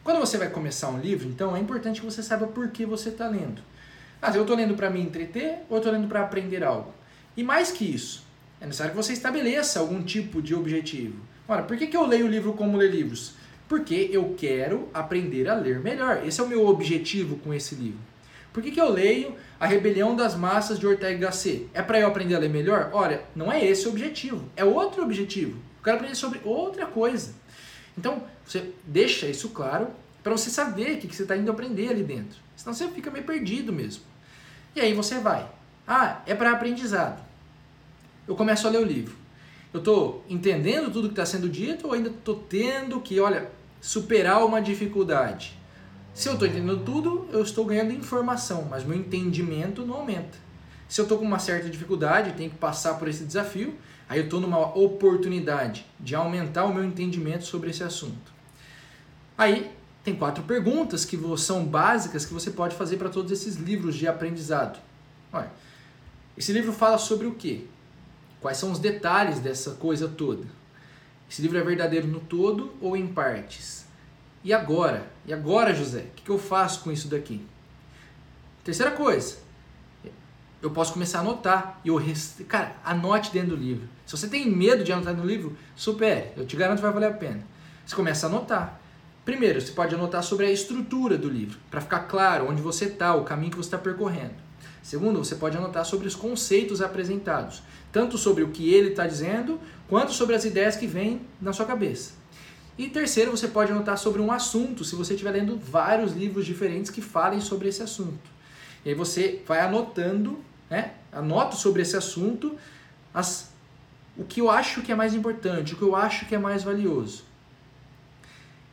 Quando 0.04 0.18
você 0.18 0.36
vai 0.36 0.50
começar 0.50 0.88
um 0.88 0.98
livro, 0.98 1.28
então 1.28 1.56
é 1.56 1.60
importante 1.60 2.00
que 2.00 2.06
você 2.06 2.24
saiba 2.24 2.48
por 2.48 2.68
que 2.70 2.84
você 2.84 3.10
está 3.10 3.28
lendo. 3.28 3.62
Ah, 4.20 4.32
eu 4.34 4.42
estou 4.42 4.56
lendo 4.56 4.74
para 4.74 4.90
me 4.90 5.00
entreter 5.00 5.60
ou 5.68 5.76
eu 5.76 5.78
estou 5.78 5.92
lendo 5.92 6.08
para 6.08 6.22
aprender 6.22 6.64
algo? 6.64 6.92
E 7.36 7.44
mais 7.44 7.70
que 7.70 7.84
isso, 7.84 8.24
é 8.60 8.66
necessário 8.66 8.90
que 8.90 8.96
você 8.96 9.12
estabeleça 9.12 9.78
algum 9.78 10.02
tipo 10.02 10.42
de 10.42 10.56
objetivo. 10.56 11.20
Ora, 11.46 11.62
por 11.62 11.76
que, 11.76 11.86
que 11.86 11.96
eu 11.96 12.04
leio 12.04 12.26
o 12.26 12.28
livro 12.28 12.52
como 12.52 12.76
ler 12.76 12.90
livros? 12.90 13.34
Porque 13.68 14.10
eu 14.12 14.34
quero 14.36 14.88
aprender 14.92 15.48
a 15.48 15.54
ler 15.54 15.78
melhor. 15.78 16.26
Esse 16.26 16.40
é 16.40 16.44
o 16.44 16.48
meu 16.48 16.66
objetivo 16.66 17.36
com 17.36 17.54
esse 17.54 17.76
livro. 17.76 18.00
Por 18.52 18.60
que, 18.60 18.72
que 18.72 18.80
eu 18.80 18.90
leio 18.90 19.36
A 19.58 19.66
Rebelião 19.66 20.16
das 20.16 20.34
Massas 20.34 20.80
de 20.80 20.86
Ortega 20.86 21.16
Gasset? 21.16 21.68
É 21.72 21.80
para 21.80 22.00
eu 22.00 22.08
aprender 22.08 22.34
a 22.34 22.40
ler 22.40 22.50
melhor? 22.50 22.90
Olha, 22.92 23.22
não 23.36 23.52
é 23.52 23.64
esse 23.64 23.86
o 23.86 23.90
objetivo. 23.90 24.44
É 24.56 24.64
outro 24.64 25.04
objetivo. 25.04 25.52
Eu 25.78 25.84
quero 25.84 25.96
aprender 25.98 26.16
sobre 26.16 26.40
outra 26.44 26.86
coisa. 26.86 27.34
Então, 27.96 28.24
você 28.46 28.72
deixa 28.86 29.26
isso 29.26 29.50
claro 29.50 29.88
para 30.22 30.32
você 30.32 30.50
saber 30.50 30.96
o 30.96 30.98
que, 30.98 31.14
você 31.14 31.22
está 31.22 31.36
indo 31.36 31.50
aprender 31.50 31.88
ali 31.88 32.02
dentro. 32.02 32.38
Senão 32.56 32.74
você 32.74 32.88
fica 32.88 33.10
meio 33.10 33.24
perdido 33.24 33.72
mesmo. 33.72 34.02
E 34.74 34.80
aí 34.80 34.94
você 34.94 35.18
vai. 35.18 35.48
Ah, 35.86 36.22
é 36.26 36.34
para 36.34 36.52
aprendizado. 36.52 37.22
Eu 38.26 38.36
começo 38.36 38.66
a 38.66 38.70
ler 38.70 38.78
o 38.78 38.84
livro. 38.84 39.16
Eu 39.72 39.78
estou 39.78 40.24
entendendo 40.28 40.92
tudo 40.92 41.08
que 41.08 41.12
está 41.12 41.26
sendo 41.26 41.48
dito 41.48 41.86
ou 41.86 41.92
ainda 41.92 42.10
estou 42.10 42.36
tendo 42.36 43.00
que, 43.00 43.18
olha, 43.18 43.50
superar 43.80 44.44
uma 44.44 44.62
dificuldade? 44.62 45.58
Se 46.14 46.28
eu 46.28 46.34
estou 46.34 46.46
entendendo 46.46 46.84
tudo, 46.84 47.26
eu 47.32 47.42
estou 47.42 47.64
ganhando 47.64 47.92
informação, 47.92 48.66
mas 48.70 48.84
meu 48.84 48.96
entendimento 48.96 49.84
não 49.84 49.96
aumenta. 49.96 50.38
Se 50.88 51.00
eu 51.00 51.04
estou 51.04 51.18
com 51.18 51.24
uma 51.24 51.38
certa 51.38 51.70
dificuldade 51.70 52.34
tenho 52.34 52.50
que 52.50 52.58
passar 52.58 52.94
por 52.94 53.08
esse 53.08 53.24
desafio, 53.24 53.74
aí 54.08 54.18
eu 54.18 54.24
estou 54.24 54.40
numa 54.40 54.76
oportunidade 54.76 55.86
de 55.98 56.14
aumentar 56.14 56.64
o 56.64 56.74
meu 56.74 56.84
entendimento 56.84 57.44
sobre 57.44 57.70
esse 57.70 57.82
assunto. 57.82 58.32
Aí 59.36 59.70
tem 60.04 60.14
quatro 60.14 60.44
perguntas 60.44 61.04
que 61.04 61.18
são 61.38 61.64
básicas 61.64 62.26
que 62.26 62.34
você 62.34 62.50
pode 62.50 62.74
fazer 62.74 62.96
para 62.96 63.08
todos 63.08 63.30
esses 63.30 63.56
livros 63.56 63.94
de 63.94 64.06
aprendizado. 64.06 64.78
Olha, 65.32 65.50
esse 66.36 66.52
livro 66.52 66.72
fala 66.72 66.98
sobre 66.98 67.26
o 67.26 67.34
quê? 67.34 67.64
Quais 68.40 68.56
são 68.56 68.72
os 68.72 68.78
detalhes 68.78 69.38
dessa 69.38 69.72
coisa 69.72 70.08
toda? 70.08 70.44
Esse 71.30 71.40
livro 71.40 71.56
é 71.56 71.62
verdadeiro 71.62 72.06
no 72.06 72.20
todo 72.20 72.74
ou 72.80 72.96
em 72.96 73.06
partes? 73.06 73.86
E 74.44 74.52
agora? 74.52 75.06
E 75.24 75.32
agora, 75.32 75.72
José? 75.72 76.00
O 76.00 76.22
que 76.22 76.30
eu 76.30 76.38
faço 76.38 76.80
com 76.80 76.90
isso 76.90 77.08
daqui? 77.08 77.46
Terceira 78.64 78.90
coisa, 78.90 79.38
eu 80.62 80.70
posso 80.70 80.92
começar 80.92 81.18
a 81.18 81.20
anotar. 81.22 81.80
E 81.84 81.88
eu, 81.88 82.00
cara, 82.46 82.76
anote 82.84 83.32
dentro 83.32 83.50
do 83.50 83.56
livro. 83.56 83.88
Se 84.06 84.16
você 84.16 84.28
tem 84.28 84.48
medo 84.48 84.84
de 84.84 84.92
anotar 84.92 85.14
no 85.14 85.26
livro, 85.26 85.56
supere. 85.74 86.28
Eu 86.36 86.46
te 86.46 86.56
garanto 86.56 86.78
que 86.78 86.82
vai 86.82 86.92
valer 86.92 87.10
a 87.10 87.14
pena. 87.14 87.44
Você 87.84 87.96
começa 87.96 88.26
a 88.26 88.30
anotar. 88.30 88.80
Primeiro, 89.24 89.60
você 89.60 89.72
pode 89.72 89.94
anotar 89.94 90.22
sobre 90.22 90.46
a 90.46 90.50
estrutura 90.50 91.16
do 91.16 91.28
livro, 91.28 91.58
para 91.70 91.80
ficar 91.80 92.00
claro 92.00 92.48
onde 92.48 92.60
você 92.60 92.86
está, 92.86 93.14
o 93.14 93.22
caminho 93.22 93.52
que 93.52 93.56
você 93.56 93.68
está 93.68 93.78
percorrendo. 93.78 94.34
Segundo, 94.82 95.24
você 95.24 95.36
pode 95.36 95.56
anotar 95.56 95.84
sobre 95.84 96.08
os 96.08 96.16
conceitos 96.16 96.82
apresentados, 96.82 97.62
tanto 97.92 98.18
sobre 98.18 98.42
o 98.42 98.48
que 98.48 98.74
ele 98.74 98.90
está 98.90 99.06
dizendo, 99.06 99.60
quanto 99.88 100.12
sobre 100.12 100.34
as 100.34 100.44
ideias 100.44 100.74
que 100.74 100.88
vêm 100.88 101.20
na 101.40 101.52
sua 101.52 101.64
cabeça. 101.64 102.14
E 102.76 102.88
terceiro, 102.88 103.30
você 103.30 103.46
pode 103.46 103.70
anotar 103.70 103.96
sobre 103.96 104.20
um 104.20 104.32
assunto, 104.32 104.84
se 104.84 104.96
você 104.96 105.12
estiver 105.12 105.30
lendo 105.30 105.56
vários 105.56 106.14
livros 106.14 106.44
diferentes 106.44 106.90
que 106.90 107.00
falem 107.00 107.40
sobre 107.40 107.68
esse 107.68 107.82
assunto. 107.82 108.28
E 108.84 108.88
aí 108.88 108.94
você 108.94 109.40
vai 109.46 109.60
anotando, 109.60 110.40
né? 110.72 110.92
Anoto 111.12 111.54
sobre 111.54 111.82
esse 111.82 111.94
assunto 111.94 112.58
as, 113.12 113.52
o 114.16 114.24
que 114.24 114.40
eu 114.40 114.50
acho 114.50 114.80
que 114.80 114.90
é 114.90 114.94
mais 114.94 115.14
importante, 115.14 115.74
o 115.74 115.76
que 115.76 115.82
eu 115.82 115.94
acho 115.94 116.24
que 116.24 116.34
é 116.34 116.38
mais 116.38 116.62
valioso. 116.62 117.24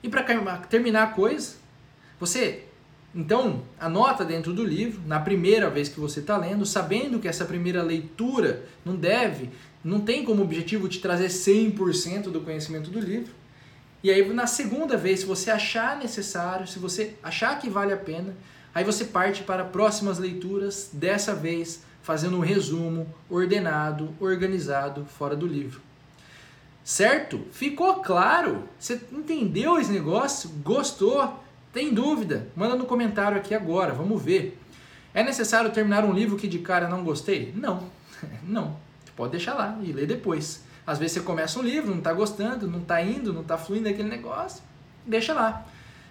E 0.01 0.07
para 0.07 0.23
terminar 0.69 1.03
a 1.03 1.07
coisa, 1.07 1.57
você 2.17 2.63
então 3.13 3.63
anota 3.77 4.23
dentro 4.23 4.53
do 4.53 4.63
livro, 4.63 5.01
na 5.05 5.19
primeira 5.19 5.69
vez 5.69 5.89
que 5.89 5.99
você 5.99 6.21
está 6.21 6.37
lendo, 6.37 6.65
sabendo 6.65 7.19
que 7.19 7.27
essa 7.27 7.43
primeira 7.43 7.83
leitura 7.83 8.63
não 8.85 8.95
deve, 8.95 9.49
não 9.83 9.99
tem 9.99 10.23
como 10.23 10.41
objetivo 10.41 10.87
te 10.87 11.01
trazer 11.01 11.27
100% 11.27 12.31
do 12.31 12.39
conhecimento 12.39 12.89
do 12.89 12.99
livro. 12.99 13.33
E 14.01 14.09
aí 14.09 14.25
na 14.33 14.47
segunda 14.47 14.95
vez, 14.95 15.19
se 15.19 15.25
você 15.25 15.51
achar 15.51 15.97
necessário, 15.97 16.65
se 16.65 16.79
você 16.79 17.15
achar 17.21 17.59
que 17.59 17.69
vale 17.69 17.91
a 17.91 17.97
pena, 17.97 18.33
aí 18.73 18.85
você 18.85 19.03
parte 19.03 19.43
para 19.43 19.65
próximas 19.65 20.17
leituras, 20.17 20.91
dessa 20.93 21.35
vez 21.35 21.88
fazendo 22.01 22.37
um 22.37 22.41
resumo 22.41 23.07
ordenado, 23.29 24.13
organizado, 24.19 25.05
fora 25.05 25.35
do 25.35 25.45
livro. 25.45 25.81
Certo? 26.83 27.45
Ficou 27.51 27.95
claro? 27.95 28.63
Você 28.79 28.99
entendeu 29.11 29.79
esse 29.79 29.91
negócio? 29.91 30.49
Gostou? 30.63 31.39
Tem 31.71 31.93
dúvida? 31.93 32.47
Manda 32.55 32.75
no 32.75 32.85
comentário 32.85 33.37
aqui 33.37 33.53
agora, 33.53 33.93
vamos 33.93 34.21
ver. 34.21 34.59
É 35.13 35.23
necessário 35.23 35.71
terminar 35.71 36.03
um 36.03 36.13
livro 36.13 36.37
que 36.37 36.47
de 36.47 36.59
cara 36.59 36.87
não 36.87 37.03
gostei? 37.03 37.53
Não, 37.55 37.83
não. 38.43 38.75
Pode 39.15 39.31
deixar 39.31 39.53
lá 39.53 39.77
e 39.83 39.91
ler 39.91 40.07
depois. 40.07 40.63
Às 40.87 40.97
vezes 40.97 41.13
você 41.13 41.19
começa 41.19 41.59
um 41.59 41.61
livro, 41.61 41.91
não 41.91 41.99
está 41.99 42.13
gostando, 42.13 42.67
não 42.67 42.79
está 42.79 43.01
indo, 43.01 43.33
não 43.33 43.41
está 43.41 43.57
fluindo 43.57 43.87
aquele 43.87 44.09
negócio, 44.09 44.63
deixa 45.05 45.33
lá. 45.33 45.65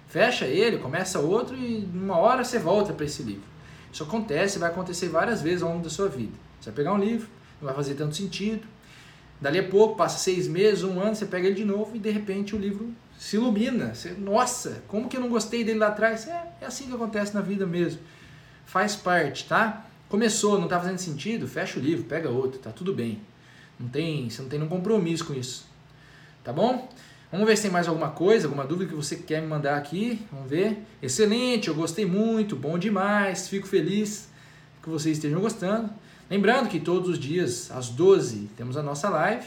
Fecha 0.07 0.46
ele, 0.46 0.79
começa 0.79 1.18
outro 1.18 1.57
e 1.57 1.88
uma 1.92 2.16
hora 2.16 2.44
você 2.44 2.59
volta 2.59 2.92
para 2.92 3.05
esse 3.05 3.22
livro. 3.22 3.42
Isso 3.92 4.03
acontece, 4.03 4.59
vai 4.59 4.70
acontecer 4.70 5.09
várias 5.09 5.42
vezes 5.42 5.62
ao 5.62 5.70
longo 5.70 5.83
da 5.83 5.90
sua 5.90 6.09
vida. 6.09 6.33
Você 6.61 6.70
vai 6.70 6.77
pegar 6.77 6.92
um 6.92 6.98
livro, 6.98 7.29
não 7.61 7.66
vai 7.66 7.74
fazer 7.74 7.94
tanto 7.94 8.14
sentido. 8.14 8.66
Dali 9.40 9.59
a 9.59 9.68
pouco, 9.68 9.96
passa 9.96 10.18
seis 10.18 10.48
meses, 10.48 10.83
um 10.83 11.01
ano, 11.01 11.14
você 11.14 11.27
pega 11.27 11.46
ele 11.46 11.55
de 11.55 11.64
novo 11.64 11.94
e 11.94 11.98
de 11.98 12.11
repente 12.11 12.57
o 12.57 12.59
livro 12.59 12.92
se 13.18 13.37
ilumina. 13.37 13.94
Você, 13.94 14.11
Nossa, 14.11 14.83
como 14.88 15.09
que 15.09 15.16
eu 15.16 15.20
não 15.20 15.29
gostei 15.29 15.64
dele 15.64 15.79
lá 15.79 15.88
atrás? 15.88 16.27
É, 16.27 16.53
é 16.61 16.66
assim 16.66 16.87
que 16.87 16.94
acontece 16.94 17.35
na 17.35 17.40
vida 17.40 17.66
mesmo. 17.66 18.01
Faz 18.66 18.96
parte, 18.96 19.46
tá? 19.46 19.87
Começou, 20.09 20.57
não 20.57 20.64
está 20.64 20.81
fazendo 20.81 20.98
sentido? 20.98 21.46
Fecha 21.46 21.79
o 21.79 21.83
livro, 21.83 22.05
pega 22.05 22.29
outro, 22.29 22.59
tá 22.59 22.70
tudo 22.70 22.92
bem. 22.92 23.20
Não 23.79 23.88
tem, 23.88 24.29
você 24.29 24.42
não 24.42 24.48
tem 24.48 24.59
nenhum 24.59 24.70
compromisso 24.70 25.24
com 25.24 25.35
isso. 25.35 25.66
Tá 26.42 26.53
bom? 26.53 26.88
Vamos 27.31 27.47
ver 27.47 27.57
se 27.57 27.64
tem 27.64 27.71
mais 27.71 27.87
alguma 27.87 28.09
coisa, 28.09 28.47
alguma 28.47 28.64
dúvida 28.64 28.88
que 28.88 28.97
você 28.97 29.14
quer 29.17 29.43
me 29.43 29.49
mandar 29.49 29.77
aqui. 29.77 30.27
Vamos 30.33 30.49
ver. 30.49 30.79
Excelente, 31.03 31.69
eu 31.69 31.75
gostei 31.75 32.07
muito, 32.07 32.57
bom 32.57 32.79
demais. 32.79 33.49
Fico 33.49 33.67
feliz 33.67 34.31
que 34.83 34.88
vocês 34.88 35.19
estejam 35.19 35.38
gostando. 35.38 35.91
Lembrando 36.31 36.71
que 36.71 36.81
todos 36.81 37.07
os 37.07 37.19
dias, 37.19 37.71
às 37.71 37.91
12, 37.91 38.49
temos 38.57 38.79
a 38.79 38.83
nossa 38.83 39.11
live. 39.11 39.47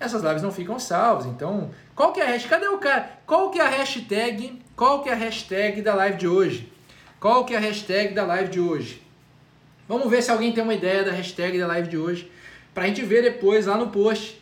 Essas 0.00 0.22
lives 0.22 0.42
não 0.42 0.50
ficam 0.50 0.78
salvas, 0.78 1.26
então, 1.26 1.70
qual 1.94 2.12
que 2.12 2.20
é 2.20 2.24
a 2.24 2.26
hashtag? 2.26 2.48
Cadê 2.48 2.66
o 2.66 2.78
cara? 2.78 3.20
Qual 3.26 3.50
que 3.50 3.60
é 3.60 3.62
a 3.62 3.68
hashtag? 3.68 4.60
Qual 4.74 5.02
que 5.02 5.10
é 5.10 5.12
a 5.12 5.16
hashtag 5.16 5.80
da 5.80 5.94
live 5.94 6.16
de 6.16 6.26
hoje? 6.26 6.72
Qual 7.20 7.44
que 7.44 7.54
é 7.54 7.58
a 7.58 7.60
hashtag 7.60 8.14
da 8.14 8.24
live 8.24 8.50
de 8.50 8.58
hoje? 8.58 9.00
Vamos 9.86 10.10
ver 10.10 10.22
se 10.22 10.30
alguém 10.30 10.50
tem 10.50 10.64
uma 10.64 10.74
ideia 10.74 11.04
da 11.04 11.12
hashtag 11.12 11.58
da 11.58 11.66
live 11.68 11.88
de 11.88 11.98
hoje, 11.98 12.28
para 12.74 12.84
a 12.84 12.86
gente 12.88 13.04
ver 13.04 13.22
depois 13.22 13.66
lá 13.66 13.76
no 13.76 13.90
post 13.90 14.41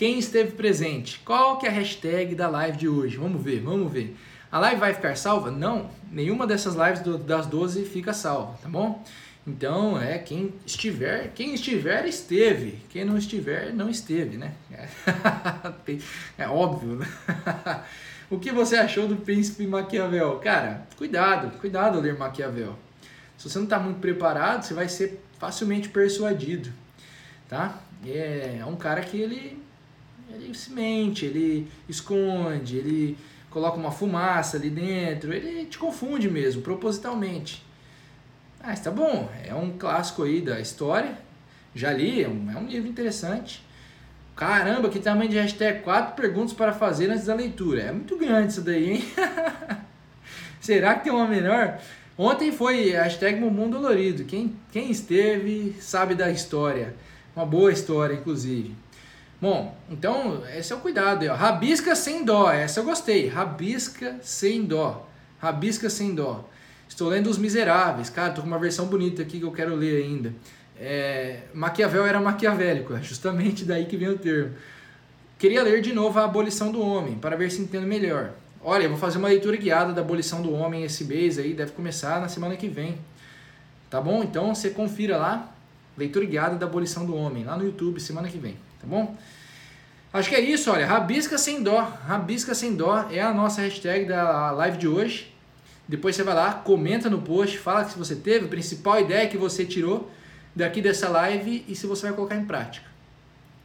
quem 0.00 0.18
esteve 0.18 0.52
presente? 0.52 1.20
Qual 1.26 1.58
que 1.58 1.66
é 1.66 1.68
a 1.68 1.72
hashtag 1.72 2.34
da 2.34 2.48
live 2.48 2.78
de 2.78 2.88
hoje? 2.88 3.18
Vamos 3.18 3.44
ver, 3.44 3.60
vamos 3.60 3.92
ver. 3.92 4.16
A 4.50 4.58
live 4.58 4.80
vai 4.80 4.94
ficar 4.94 5.14
salva? 5.14 5.50
Não, 5.50 5.90
nenhuma 6.10 6.46
dessas 6.46 6.74
lives 6.74 7.00
do, 7.00 7.18
das 7.18 7.46
12 7.46 7.84
fica 7.84 8.14
salva, 8.14 8.56
tá 8.62 8.66
bom? 8.66 9.04
Então, 9.46 10.00
é 10.00 10.16
quem 10.16 10.54
estiver, 10.64 11.32
quem 11.34 11.52
estiver 11.52 12.06
esteve, 12.06 12.78
quem 12.88 13.04
não 13.04 13.18
estiver 13.18 13.74
não 13.74 13.90
esteve, 13.90 14.38
né? 14.38 14.54
É, 16.38 16.48
óbvio, 16.48 16.96
né? 16.96 17.06
o 18.30 18.38
que 18.38 18.50
você 18.50 18.76
achou 18.76 19.06
do 19.06 19.16
Príncipe 19.16 19.66
Maquiavel? 19.66 20.38
Cara, 20.38 20.86
cuidado, 20.96 21.58
cuidado 21.58 21.96
ao 21.96 22.02
ler 22.02 22.16
Maquiavel. 22.16 22.74
Se 23.36 23.50
você 23.50 23.58
não 23.58 23.64
está 23.64 23.78
muito 23.78 24.00
preparado, 24.00 24.62
você 24.62 24.72
vai 24.72 24.88
ser 24.88 25.22
facilmente 25.38 25.90
persuadido, 25.90 26.72
tá? 27.50 27.78
É, 28.06 28.60
é 28.60 28.64
um 28.64 28.76
cara 28.76 29.02
que 29.02 29.20
ele 29.20 29.68
ele 30.34 30.54
se 30.54 30.72
mente, 30.72 31.24
ele 31.24 31.68
esconde, 31.88 32.76
ele 32.76 33.18
coloca 33.50 33.76
uma 33.76 33.90
fumaça 33.90 34.56
ali 34.56 34.70
dentro, 34.70 35.32
ele 35.32 35.66
te 35.66 35.78
confunde 35.78 36.30
mesmo, 36.30 36.62
propositalmente. 36.62 37.62
Ah, 38.62 38.72
está 38.72 38.90
bom, 38.90 39.28
é 39.44 39.54
um 39.54 39.76
clássico 39.78 40.22
aí 40.22 40.40
da 40.40 40.60
história, 40.60 41.16
já 41.74 41.92
li, 41.92 42.22
é 42.22 42.28
um, 42.28 42.50
é 42.50 42.56
um 42.56 42.66
livro 42.66 42.88
interessante. 42.88 43.64
Caramba, 44.36 44.88
que 44.88 44.98
tamanho 44.98 45.28
de 45.28 45.36
hashtag, 45.36 45.82
quatro 45.82 46.14
perguntas 46.14 46.52
para 46.52 46.72
fazer 46.72 47.10
antes 47.10 47.26
da 47.26 47.34
leitura. 47.34 47.82
É 47.82 47.92
muito 47.92 48.16
grande 48.16 48.52
isso 48.52 48.62
daí, 48.62 48.90
hein? 48.92 49.04
Será 50.60 50.94
que 50.94 51.04
tem 51.04 51.12
uma 51.12 51.26
melhor? 51.26 51.78
Ontem 52.16 52.52
foi 52.52 52.90
hashtag 52.90 53.40
Mumu 53.40 53.68
Dolorido. 53.68 54.24
Quem, 54.24 54.54
quem 54.72 54.90
esteve 54.90 55.76
sabe 55.80 56.14
da 56.14 56.30
história. 56.30 56.94
Uma 57.34 57.46
boa 57.46 57.72
história, 57.72 58.14
inclusive. 58.14 58.74
Bom, 59.40 59.74
então 59.88 60.42
esse 60.54 60.70
é 60.70 60.76
o 60.76 60.80
cuidado. 60.80 61.22
Aí, 61.22 61.28
ó. 61.28 61.34
Rabisca 61.34 61.94
sem 61.96 62.24
dó, 62.24 62.50
essa 62.50 62.80
eu 62.80 62.84
gostei. 62.84 63.26
Rabisca 63.26 64.16
sem 64.20 64.64
dó. 64.64 65.08
Rabisca 65.38 65.88
sem 65.88 66.14
dó. 66.14 66.46
Estou 66.86 67.08
lendo 67.08 67.30
Os 67.30 67.38
Miseráveis. 67.38 68.10
Cara, 68.10 68.32
tô 68.32 68.42
com 68.42 68.46
uma 68.46 68.58
versão 68.58 68.86
bonita 68.86 69.22
aqui 69.22 69.38
que 69.38 69.44
eu 69.44 69.52
quero 69.52 69.74
ler 69.74 70.04
ainda. 70.04 70.34
É, 70.78 71.40
Maquiavel 71.54 72.06
era 72.06 72.20
maquiavélico, 72.20 72.92
é 72.96 73.02
justamente 73.02 73.64
daí 73.64 73.86
que 73.86 73.96
vem 73.96 74.08
o 74.08 74.18
termo. 74.18 74.54
Queria 75.38 75.62
ler 75.62 75.80
de 75.80 75.92
novo 75.94 76.18
a 76.18 76.24
Abolição 76.24 76.70
do 76.70 76.82
Homem, 76.82 77.16
para 77.16 77.34
ver 77.36 77.50
se 77.50 77.62
entendo 77.62 77.86
melhor. 77.86 78.32
Olha, 78.62 78.84
eu 78.84 78.90
vou 78.90 78.98
fazer 78.98 79.16
uma 79.16 79.28
leitura 79.28 79.56
guiada 79.56 79.92
da 79.92 80.02
Abolição 80.02 80.42
do 80.42 80.52
Homem 80.52 80.84
esse 80.84 81.04
mês 81.04 81.38
aí, 81.38 81.54
deve 81.54 81.72
começar 81.72 82.20
na 82.20 82.28
semana 82.28 82.56
que 82.56 82.68
vem. 82.68 82.98
Tá 83.88 84.00
bom? 84.00 84.22
Então 84.22 84.54
você 84.54 84.70
confira 84.70 85.16
lá, 85.16 85.54
leitura 85.96 86.26
guiada 86.26 86.56
da 86.56 86.66
Abolição 86.66 87.06
do 87.06 87.14
Homem, 87.14 87.44
lá 87.44 87.56
no 87.56 87.64
YouTube, 87.64 88.00
semana 88.00 88.28
que 88.28 88.38
vem 88.38 88.56
tá 88.80 88.86
bom? 88.86 89.16
Acho 90.12 90.28
que 90.28 90.34
é 90.34 90.40
isso, 90.40 90.70
olha, 90.70 90.86
rabisca 90.86 91.38
sem 91.38 91.62
dó, 91.62 91.80
rabisca 92.06 92.54
sem 92.54 92.74
dó 92.74 93.06
é 93.12 93.20
a 93.20 93.32
nossa 93.32 93.60
hashtag 93.60 94.06
da 94.06 94.50
live 94.50 94.76
de 94.76 94.88
hoje. 94.88 95.32
Depois 95.86 96.16
você 96.16 96.22
vai 96.22 96.34
lá, 96.34 96.54
comenta 96.54 97.08
no 97.08 97.22
post, 97.22 97.58
fala 97.58 97.84
que 97.84 97.96
você 97.96 98.16
teve, 98.16 98.46
a 98.46 98.48
principal 98.48 99.00
ideia 99.00 99.28
que 99.28 99.36
você 99.36 99.64
tirou 99.64 100.10
daqui 100.54 100.82
dessa 100.82 101.08
live 101.08 101.64
e 101.68 101.76
se 101.76 101.86
você 101.86 102.06
vai 102.06 102.16
colocar 102.16 102.36
em 102.36 102.44
prática. 102.44 102.86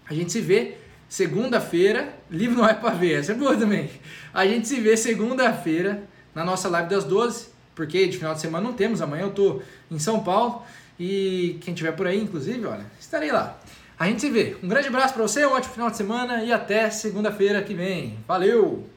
A 0.08 0.14
gente 0.14 0.32
se 0.32 0.42
vê 0.42 0.78
segunda-feira, 1.10 2.14
livro 2.30 2.58
não 2.58 2.68
é 2.68 2.74
para 2.74 2.92
ver, 2.92 3.20
essa 3.20 3.32
é 3.32 3.36
boa 3.36 3.58
também. 3.58 3.90
A 4.34 4.46
gente 4.46 4.68
se 4.68 4.80
vê 4.80 4.96
segunda-feira 4.96 6.04
na 6.34 6.44
nossa 6.44 6.70
live 6.70 6.90
das 6.90 7.06
12, 7.06 7.48
porque 7.74 8.08
de 8.08 8.18
final 8.18 8.34
de 8.34 8.42
semana 8.42 8.64
não 8.64 8.74
temos, 8.74 9.02
amanhã 9.02 9.24
eu 9.24 9.32
tô 9.32 9.62
em 9.90 9.98
São 9.98 10.24
Paulo 10.24 10.64
e 11.00 11.58
quem 11.62 11.74
tiver 11.74 11.92
por 11.92 12.06
aí, 12.06 12.22
inclusive, 12.22 12.66
olha, 12.66 12.86
estarei 13.00 13.32
lá. 13.32 13.58
A 13.98 14.08
gente 14.08 14.22
se 14.22 14.30
vê. 14.30 14.58
Um 14.62 14.68
grande 14.68 14.88
abraço 14.88 15.14
para 15.14 15.24
você, 15.24 15.46
um 15.46 15.54
ótimo 15.54 15.74
final 15.74 15.90
de 15.90 15.98
semana 15.98 16.44
e 16.44 16.52
até 16.52 16.90
segunda-feira 16.90 17.62
que 17.62 17.74
vem. 17.74 18.18
Valeu! 18.28 18.95